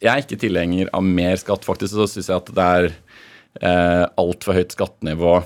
[0.00, 1.66] Jeg er ikke tilhenger av mer skatt.
[1.66, 2.88] Faktisk så syns jeg at det er
[3.60, 5.36] eh, altfor høyt skattenivå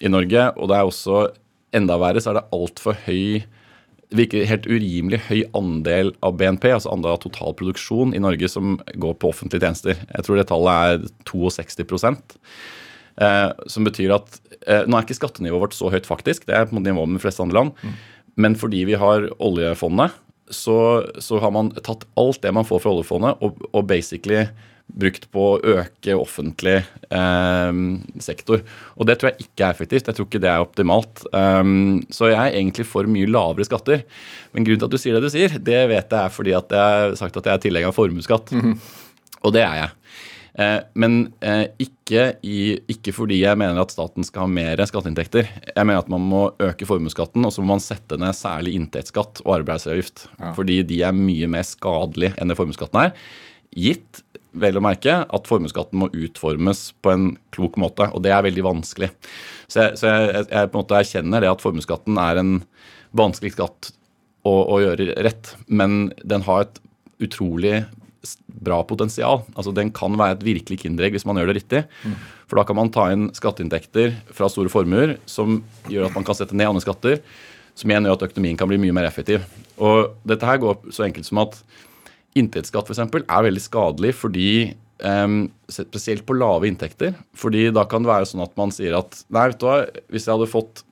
[0.00, 0.48] i Norge.
[0.56, 1.28] Og det er også,
[1.76, 3.44] enda verre, så er det altfor høy
[4.14, 9.18] virker helt urimelig høy andel av BNP, altså andel av totalproduksjon i Norge, som går
[9.20, 9.98] på offentlige tjenester.
[10.00, 11.76] Jeg tror det tallet er 62
[13.18, 14.38] Eh, som betyr at
[14.68, 16.46] eh, Nå er ikke skattenivået vårt så høyt, faktisk.
[16.46, 17.82] Det er på nivå med de fleste andre land.
[17.82, 17.98] Mm.
[18.38, 20.14] Men fordi vi har oljefondet,
[20.54, 20.78] så,
[21.20, 24.46] så, har man tatt alt det man får fra oljefondet, og, og basically
[24.88, 26.78] brukt på å øke offentlig
[27.12, 27.80] eh,
[28.24, 28.62] sektor.
[28.96, 30.08] Og det tror jeg ikke er effektivt.
[30.08, 31.26] Jeg tror ikke det er optimalt.
[31.34, 34.06] Um, så jeg er egentlig for mye lavere skatter.
[34.54, 36.72] Men grunnen til at du sier det du sier, det vet jeg er fordi at
[36.72, 38.54] jeg har sagt at jeg er tilhenger av formuesskatt.
[38.54, 38.78] Mm -hmm.
[39.44, 39.90] Og det er jeg.
[40.58, 45.50] Eh, men eh, ikke, i, ikke, fordi jeg mener at staten skal ha mer skatteinntekter.
[45.70, 49.44] Jeg mener at man må øke formuesskatten, og så må man sette ned særlig inntektsskatt
[49.44, 50.26] og arbeidsavgift.
[50.40, 50.54] Ja.
[50.56, 53.14] Fordi de er mye mer skadelige enn det formuesskatten er.
[53.78, 54.24] Gitt
[54.58, 58.64] vel å merke at formuesskatten må utformes på en klok måte, og det er veldig
[58.66, 59.12] vanskelig.
[59.70, 62.52] Så jeg, så jeg, jeg på en måte erkjenner det at formuesskatten er en
[63.16, 63.92] vanskelig skatt
[64.46, 66.82] å, å, gjøre rett, men den har et
[67.24, 67.82] utrolig
[68.46, 69.44] bra potensial.
[69.54, 71.84] Altså Den kan være et virkelig kinderegg hvis man gjør det riktig.
[72.04, 72.16] Mm.
[72.48, 75.60] For da kan man ta inn skatteinntekter fra store formuer som
[75.90, 77.20] gjør at man kan sette ned andre skatter,
[77.78, 79.44] som igjen gjør at økonomien kan bli mye mer effektiv.
[79.78, 81.60] Og dette her går så enkelt som at
[82.38, 83.02] inntektsskatt f.eks.
[83.04, 84.50] er veldig skadelig fordi
[85.04, 87.14] um, Spesielt på lave inntekter.
[87.36, 90.24] fordi da kan det være sånn at man sier at nei, vet du hva, hvis
[90.24, 90.82] jeg hadde fått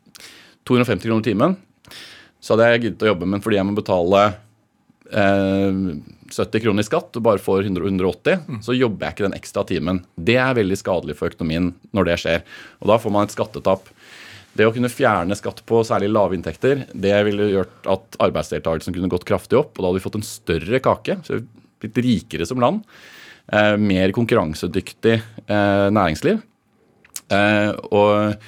[0.69, 1.57] 250 kroner timen,
[2.43, 4.21] så hadde jeg giddet å jobbe, men fordi jeg må betale
[5.09, 5.81] eh,
[6.33, 8.61] 70 kroner i skatt og bare får 100, 180, mm.
[8.67, 10.01] så jobber jeg ikke den ekstra timen.
[10.17, 12.47] Det er veldig skadelig for økonomien når det skjer.
[12.83, 13.91] Og da får man et skattetap.
[14.57, 19.13] Det å kunne fjerne skatt på særlig lave inntekter, det ville gjort at arbeidsdeltakelsen kunne
[19.13, 21.21] gått kraftig opp, og da hadde vi fått en større kake.
[21.27, 21.43] så
[21.83, 22.85] blitt rikere som land.
[23.53, 26.41] Eh, mer konkurransedyktig eh, næringsliv.
[27.31, 28.41] Eh, og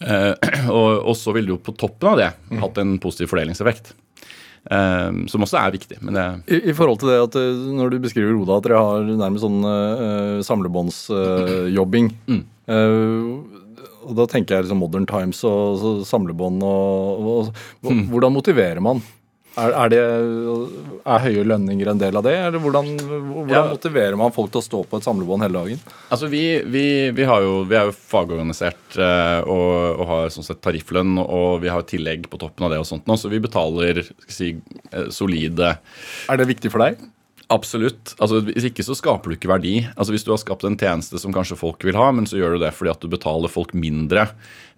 [0.00, 0.32] Uh,
[0.72, 2.28] og, og, så ville du på toppen av det
[2.62, 3.90] hatt en positiv fordelingseffekt.
[4.68, 5.96] Uh, som også er viktig.
[6.04, 7.38] Det, I, I, forhold til det at
[7.78, 12.42] når du beskriver Oda at dere har nærmest sånn uh, samlebåndsjobbing mm.
[14.04, 18.04] og Da tenker jeg liksom Modern Times og, og samlebånd og, og, og mm.
[18.12, 19.00] Hvordan motiverer man
[19.58, 20.00] er, er, det,
[21.02, 23.62] er, høye lønninger en del av det, eller hvordan, hvordan ja.
[23.72, 25.84] motiverer man folk til å stå på et samlebånd hele dagen?
[26.08, 26.84] Altså Vi, vi,
[27.16, 31.72] vi, jo, vi er jo fagorganisert uh, og, og, har sånn sett tarifflønn, og vi
[31.72, 34.54] har tillegg på toppen av det, og sånt nå, så vi betaler si,
[34.94, 35.74] uh, solide
[36.30, 37.00] Er det viktig for deg?
[37.50, 38.14] Absolutt.
[38.22, 39.80] Altså, Hvis ikke så skaper du ikke verdi.
[39.96, 42.56] Altså Hvis du har skapt en tjeneste som kanskje folk vil ha, men så gjør
[42.56, 44.28] du det fordi at du betaler folk mindre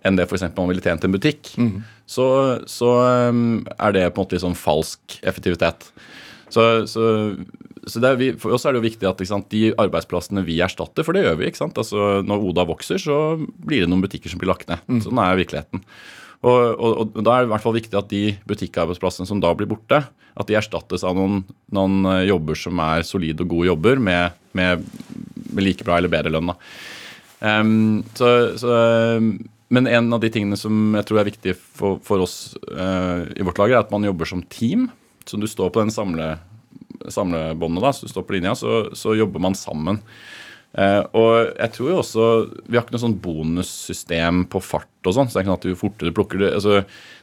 [0.03, 0.49] enn det f.eks.
[0.57, 1.75] man ville tjent i en butikk, mm.
[2.11, 2.25] så,
[2.67, 2.89] så
[3.31, 5.87] um, er det på en måte litt sånn falsk effektivitet.
[6.51, 7.05] Så, så,
[7.87, 11.15] så vi, For oss er det jo viktig at sant, de arbeidsplassene vi erstatter, for
[11.15, 11.53] det gjør vi?
[11.55, 14.83] Altså, Når Oda vokser, så blir det noen butikker som blir lagt ned.
[14.91, 15.01] Mm.
[15.07, 15.87] Sånn er virkeligheten.
[16.43, 19.53] Og, og, og, Da er det i hvert fall viktig at de butikkarbeidsplassene som da
[19.55, 21.43] blir borte, at de erstattes av noen,
[21.75, 24.87] noen eh, jobber som er solide og gode jobber med, med,
[25.53, 26.55] med like bra eller bedre lønn.
[27.43, 28.29] Um, så,
[28.59, 28.73] så,
[29.73, 33.45] men en av de tingene som jeg tror er viktig for, for oss uh, i
[33.45, 34.89] vårt lager, er at man jobber som team.
[35.29, 36.37] Så du står på den samle,
[37.13, 40.01] samlebåndet, da, så du står på linja, så, så jobber man sammen.
[40.73, 42.27] Uh, og jeg tror jo også
[42.65, 45.59] Vi har ikke noe sånn bonussystem på fart og sånn, så det er ikke sånn
[45.59, 46.53] at du fortere plukker det.
[46.57, 46.79] Altså,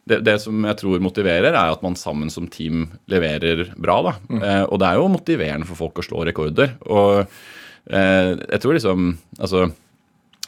[0.09, 3.97] det, det, som jeg tror motiverer, er at man sammen som team leverer bra.
[4.05, 4.13] da.
[4.27, 4.43] Mm.
[4.43, 6.75] Uh, og det er jo motiverende for folk å slå rekorder.
[6.91, 9.65] Og uh, jeg tror liksom Altså,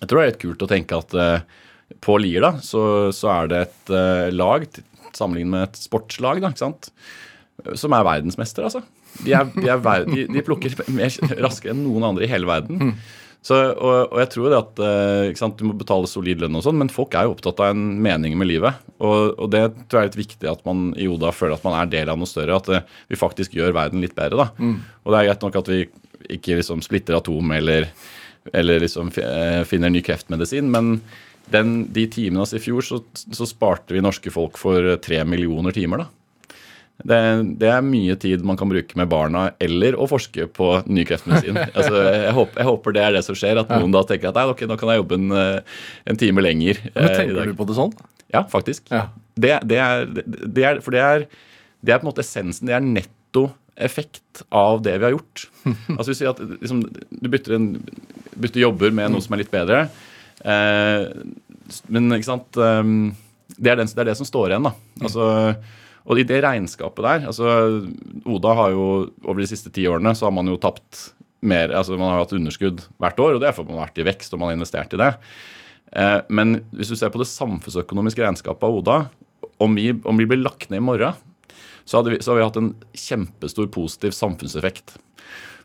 [0.02, 1.18] jeg tror det er litt kult å tenke at
[2.02, 3.92] på Lier da, så, så, er det et
[4.34, 4.64] lag
[5.14, 6.88] sammenlignet med et sportslag, da, ikke sant?
[7.78, 8.82] som er verdensmester, altså.
[9.20, 11.12] De, er, de, er, de, de plukker mer
[11.44, 12.96] raskere enn noen andre i hele verden.
[13.42, 16.62] Så, og, og, jeg tror det at eh, sant, Du må betale solid lønn, og
[16.62, 18.78] sånn, men folk er jo opptatt av en mening med livet.
[19.00, 21.80] Og, og, det tror jeg er litt viktig at man i Oda føler at man
[21.80, 22.60] er del av noe større.
[22.62, 24.46] At eh, vi faktisk gjør verden litt bedre.
[24.46, 24.62] da.
[24.62, 24.78] Mm.
[25.02, 25.82] Og det er greit nok at vi
[26.38, 27.90] ikke liksom splitter atom eller,
[28.54, 31.00] eller liksom eh, finner ny kreftmedisin, men
[31.52, 35.74] den, de timene oss i fjor så, så sparte vi norske folk for tre millioner
[35.76, 36.06] timer.
[36.06, 36.21] da.
[37.08, 37.20] Det,
[37.62, 41.58] det, er mye tid man kan bruke med barna eller å forske på ny kreftmedisin.
[41.78, 44.40] altså, jeg, håper, jeg, håper, det er det som skjer, at noen da tenker at
[44.40, 45.80] nei, okay, nå kan jeg jobbe en, eh,
[46.12, 46.84] en time lenger.
[46.92, 47.96] Men eh, tenker du på det sånn?
[48.32, 48.86] Ja, faktisk.
[48.94, 49.08] Ja.
[49.36, 51.26] Det, det, er, det, er, for det er,
[51.82, 52.70] det er på en måte essensen.
[52.70, 53.50] Det er netto
[53.82, 55.48] effekt av det vi har gjort.
[55.98, 57.70] altså hvis at liksom, Du bytter, en,
[58.36, 59.86] bytter, jobber med noe som er litt bedre.
[60.42, 61.08] Eh,
[61.88, 63.12] men ikke sant um,
[63.56, 64.68] det, er den, det er det som står igjen.
[64.68, 64.74] da.
[65.02, 65.28] Altså
[66.06, 67.48] og i det regnskapet der altså
[68.26, 68.86] Oda har jo
[69.26, 72.36] over de siste ti årene så har man jo tapt mer altså Man har hatt
[72.38, 74.60] underskudd hvert år, og det er fordi man har vært i vekst og man har
[74.60, 75.10] investert i det.
[75.98, 78.98] Eh, men hvis du ser på det samfunnsøkonomiske regnskapet av Oda,
[79.62, 81.18] om vi, om vi blir lagt ned i morgen,
[81.86, 84.96] så, vi, så har vi hatt en kjempestor positiv samfunnseffekt.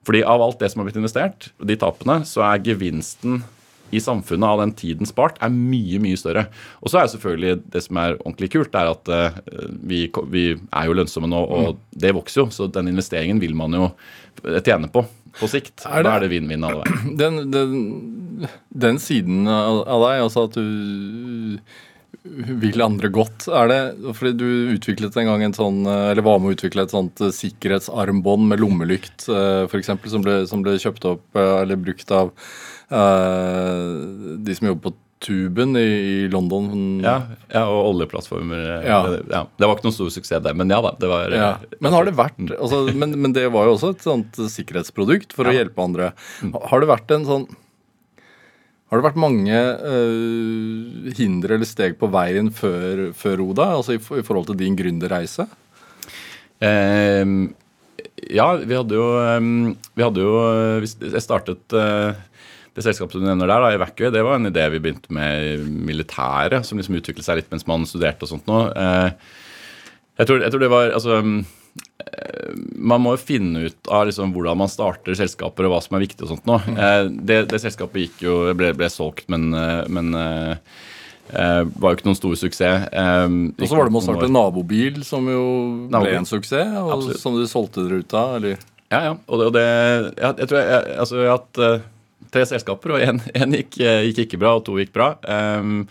[0.07, 3.43] Fordi av alt det som har blitt investert, de tapene, så er gevinsten
[3.95, 6.47] i samfunnet av den tiden spart, er mye mye større.
[6.82, 9.39] Og så er selvfølgelig det som er ordentlig kult, er at uh,
[9.87, 11.84] vi, vi, er jo lønnsomme nå, og mm.
[12.07, 12.49] det vokser jo.
[12.55, 13.91] Så den investeringen vil man jo
[14.64, 15.07] tjene på
[15.37, 15.84] på sikt.
[15.84, 17.11] Er det, da er det vinn-vinn alle veier.
[17.20, 21.61] Den, den, den, siden av deg, altså at du
[22.26, 23.47] vil andre godt.
[23.55, 23.80] Er det
[24.18, 28.49] fordi du utviklet en gang en sånn, eller var med å utvikle et sånt sikkerhetsarmbånd
[28.51, 32.32] med lommelykt, for f.eks., som, ble, som ble kjøpt opp eh, eller brukt av
[32.91, 37.01] de som jobber på Tuben i, London.
[37.05, 38.64] Ja, ja, og oljeplattformer.
[38.84, 38.99] Ja.
[39.30, 39.43] ja.
[39.57, 40.93] Det var ikke noen stor suksess, der, men ja da.
[41.01, 41.32] det var...
[41.32, 41.53] Ja.
[41.80, 45.49] Men har det vært, altså, men, men, det var jo også et sånt sikkerhetsprodukt for
[45.49, 46.11] å hjelpe andre.
[46.45, 46.53] Mm.
[46.68, 47.49] Har det vært en sånn
[48.87, 53.99] har det vært mange uh, hindre eller steg på veien før, før Oda, altså i,
[53.99, 55.49] i, forhold til din gründerreise?
[56.62, 57.49] Uh,
[58.30, 60.30] ja, vi hadde jo, um, vi hadde jo
[60.87, 62.14] Jeg startet uh,
[62.77, 65.53] det selskapet du nevner der, da, Evacuate, det var en idé vi begynte med i
[65.64, 68.66] militæret, som liksom utviklet seg litt mens man studerte og sånt nå.
[68.77, 69.31] Eh,
[70.20, 74.35] jeg tror, jeg tror det var altså eh, man må jo finne ut av liksom
[74.37, 76.20] hvordan man starter selskaper og hva som er viktig.
[76.27, 76.61] og sånt nå.
[76.77, 79.49] Eh, det, det selskapet gikk jo, ble, ble solgt, men,
[79.89, 80.61] men uh,
[81.33, 82.89] var jo ikke noen stor suksess.
[82.93, 85.43] Um, og så var det med å starte nabobil, som jo
[85.89, 86.12] nabobil.
[86.12, 87.24] ble en suksess, og Absolutt.
[87.24, 88.37] som du solgte dere ut av?
[88.37, 88.64] eller?
[88.93, 89.12] Ja, ja.
[89.27, 91.95] Og det, og det jeg, jeg, tror jeg, altså, jeg har hatt
[92.37, 93.03] tre selskaper, og
[93.41, 95.14] én gikk, eh, gikk, ikke bra, og to gikk bra.
[95.24, 95.89] Um,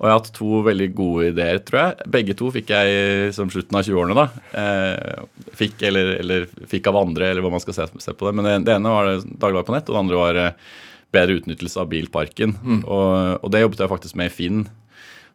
[0.00, 2.04] og jeg har hatt to veldig gode ideer, tror jeg.
[2.14, 4.16] Begge to fikk jeg som slutten av 20-årene.
[4.16, 4.24] da.
[4.56, 8.32] Eh, fikk, eller, eller, fikk av andre, eller hva man skal se, se på det.
[8.38, 10.72] Men det, det ene var dagligvare på nett, og det andre var eh,
[11.12, 12.56] bedre utnyttelse av bilparken.
[12.64, 12.80] Mm.
[12.80, 13.10] Og,
[13.42, 14.64] og, det jobbet jeg faktisk med i Finn.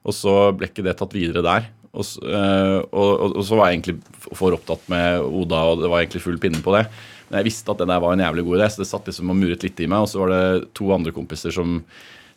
[0.01, 1.69] Og så ble ikke det tatt videre der.
[1.93, 6.01] Og, og, og, og så var jeg egentlig for opptatt med Oda, og det var
[6.01, 6.87] egentlig full pinne på det.
[7.29, 9.31] Men jeg visste at det der var en jævlig god idé, så det satt liksom
[9.33, 10.05] og muret litt i meg.
[10.05, 10.43] Og så var det
[10.77, 11.79] to andre kompiser som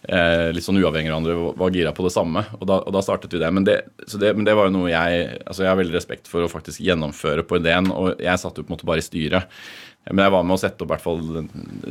[0.06, 2.44] eh, litt sånn uavhengig av hverandre var gira på det samme.
[2.60, 3.50] Og da, og da startet vi det.
[3.54, 3.80] Men det,
[4.14, 4.32] det.
[4.36, 7.44] men det, var jo noe jeg altså jeg har veldig respekt for å faktisk gjennomføre
[7.48, 7.92] på ideen.
[7.92, 9.60] Og jeg satt jo på en måte bare i styret.
[10.08, 11.20] Men jeg var med å sette opp hvert fall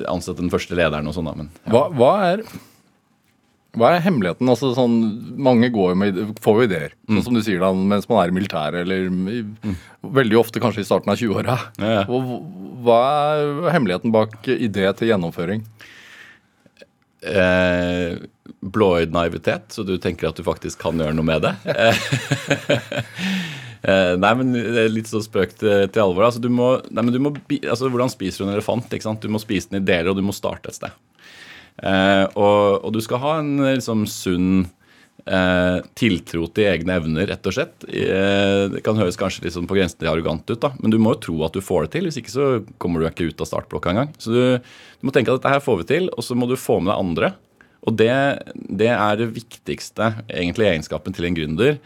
[0.10, 1.30] ansette den første lederen og sånn.
[1.38, 1.74] Men, ja.
[1.76, 2.46] hva, hva, er
[3.78, 4.50] hva er hemmeligheten?
[4.50, 4.96] Altså, sånn,
[5.42, 7.26] mange går med, får jo ideer, sånn mm.
[7.26, 9.76] som du sier da, mens man er i militæret, eller i, mm.
[10.18, 11.58] veldig ofte kanskje i starten av 20-åra.
[11.82, 12.32] Ja, ja.
[12.88, 13.02] Hva
[13.38, 15.64] er hemmeligheten bak idé til gjennomføring?
[17.28, 18.18] Eh,
[18.62, 21.54] Blåøyd naivitet, så du tenker at du faktisk kan gjøre noe med det.
[23.84, 24.54] eh, nei, men
[24.94, 26.30] litt så spøk til, til alvor.
[26.30, 28.90] Altså, du må, nei, men du må, altså, hvordan spiser du en elefant?
[29.22, 30.94] Du må spise den i deler, og du må starte et sted.
[31.84, 34.66] Eh, og, og, du skal ha en liksom, sunn
[35.28, 37.86] eh, tiltro til egne evner, rett og slett.
[37.86, 41.00] Eh, det kan høres kanskje litt sånn på grensen til arrogant ut, da, men du
[41.02, 42.10] må jo tro at du får det til.
[42.10, 42.50] Hvis ikke så
[42.82, 44.14] kommer du ikke ut av startblokka engang.
[44.22, 46.58] Så du, du, må tenke at dette her får vi til, og så må du
[46.60, 47.34] få med deg andre.
[47.88, 48.12] Og det,
[48.54, 51.78] det er det viktigste egentlig egenskapen til en gründer.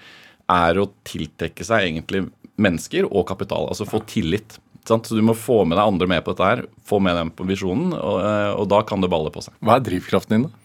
[0.51, 2.25] Er å tiltrekke seg egentlig
[2.61, 3.67] mennesker og kapital.
[3.69, 4.57] Altså få tillit.
[4.87, 5.07] Sant?
[5.07, 7.45] Så du må få med deg andre med på dette her, få med dem på
[7.49, 9.53] visjonen, og, eh, og da kan det balle på seg.
[9.61, 10.57] Hva er drivkraften din, da?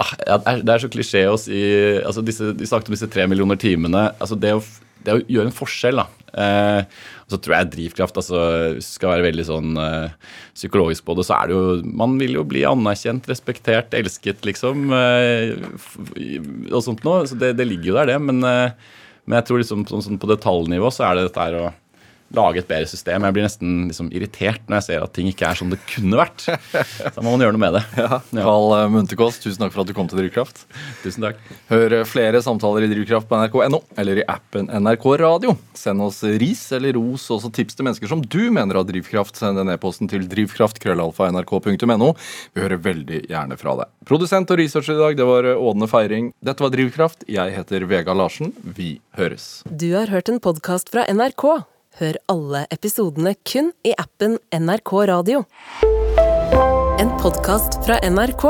[0.00, 1.58] Ah, det, er, så klisjé å si
[2.00, 4.08] altså disse, De snakket om disse tre millioner timene.
[4.18, 4.62] altså Det å,
[5.04, 6.06] det å gjøre en forskjell, da.
[6.30, 8.40] Eh, og så tror jeg drivkraft altså,
[8.84, 10.14] skal være veldig sånn eh,
[10.56, 14.88] psykologisk på det, så er det jo Man vil jo bli anerkjent, respektert, elsket, liksom.
[14.94, 15.54] Eh,
[16.72, 17.26] og sånt noe.
[17.30, 18.18] Så det, det, ligger jo der, det.
[18.24, 18.96] Men, eh,
[19.26, 21.68] men jeg tror liksom sånn, sånn på detaljnivå så er det dette her å
[22.34, 23.24] lage et bedre system.
[23.26, 26.18] Jeg blir nesten liksom irritert når jeg ser at ting ikke er som det kunne
[26.20, 26.46] vært.
[27.14, 27.82] Så må man gjøre noe med det.
[27.98, 28.56] Ja, ja.
[28.90, 30.62] Munterkås, tusen takk for at du kom til Drivkraft.
[31.04, 31.40] Tusen takk.
[31.70, 35.56] Hør flere samtaler i Drivkraft på nrk.no eller i appen NRK Radio.
[35.76, 39.38] Send oss ris eller ros, også tips til mennesker som du mener har drivkraft.
[39.40, 42.12] Send den e-posten til drivkraft.krøllalfa.nrk.no.
[42.54, 43.92] Vi hører veldig gjerne fra deg.
[44.08, 46.30] Produsent og researcher i dag, det var Ådne Feiring.
[46.44, 47.26] Dette var Drivkraft.
[47.30, 48.54] Jeg heter Vega Larsen.
[48.62, 49.50] Vi høres.
[49.66, 51.46] Du har hørt en podkast fra NRK.
[52.00, 55.42] Hør alle episodene kun i appen NRK Radio.
[56.96, 58.44] En podkast fra NRK.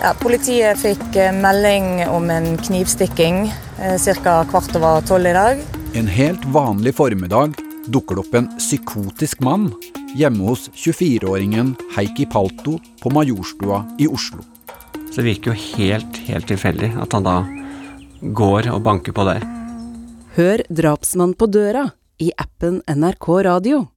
[0.00, 4.34] Ja, politiet fikk eh, melding om en knivstikking eh, ca.
[4.50, 5.62] kvart over tolv i dag.
[5.94, 7.54] En helt vanlig formiddag
[7.86, 9.68] dukker det opp en psykotisk mann
[10.18, 14.42] hjemme hos 24-åringen Heikki Palto på Majorstua i Oslo.
[15.12, 17.44] Så det virker jo helt, helt tilfeldig at han da
[18.34, 19.46] går og banker på der.
[20.36, 21.86] Hør Drapsmann på døra
[22.20, 23.86] i appen NRK Radio.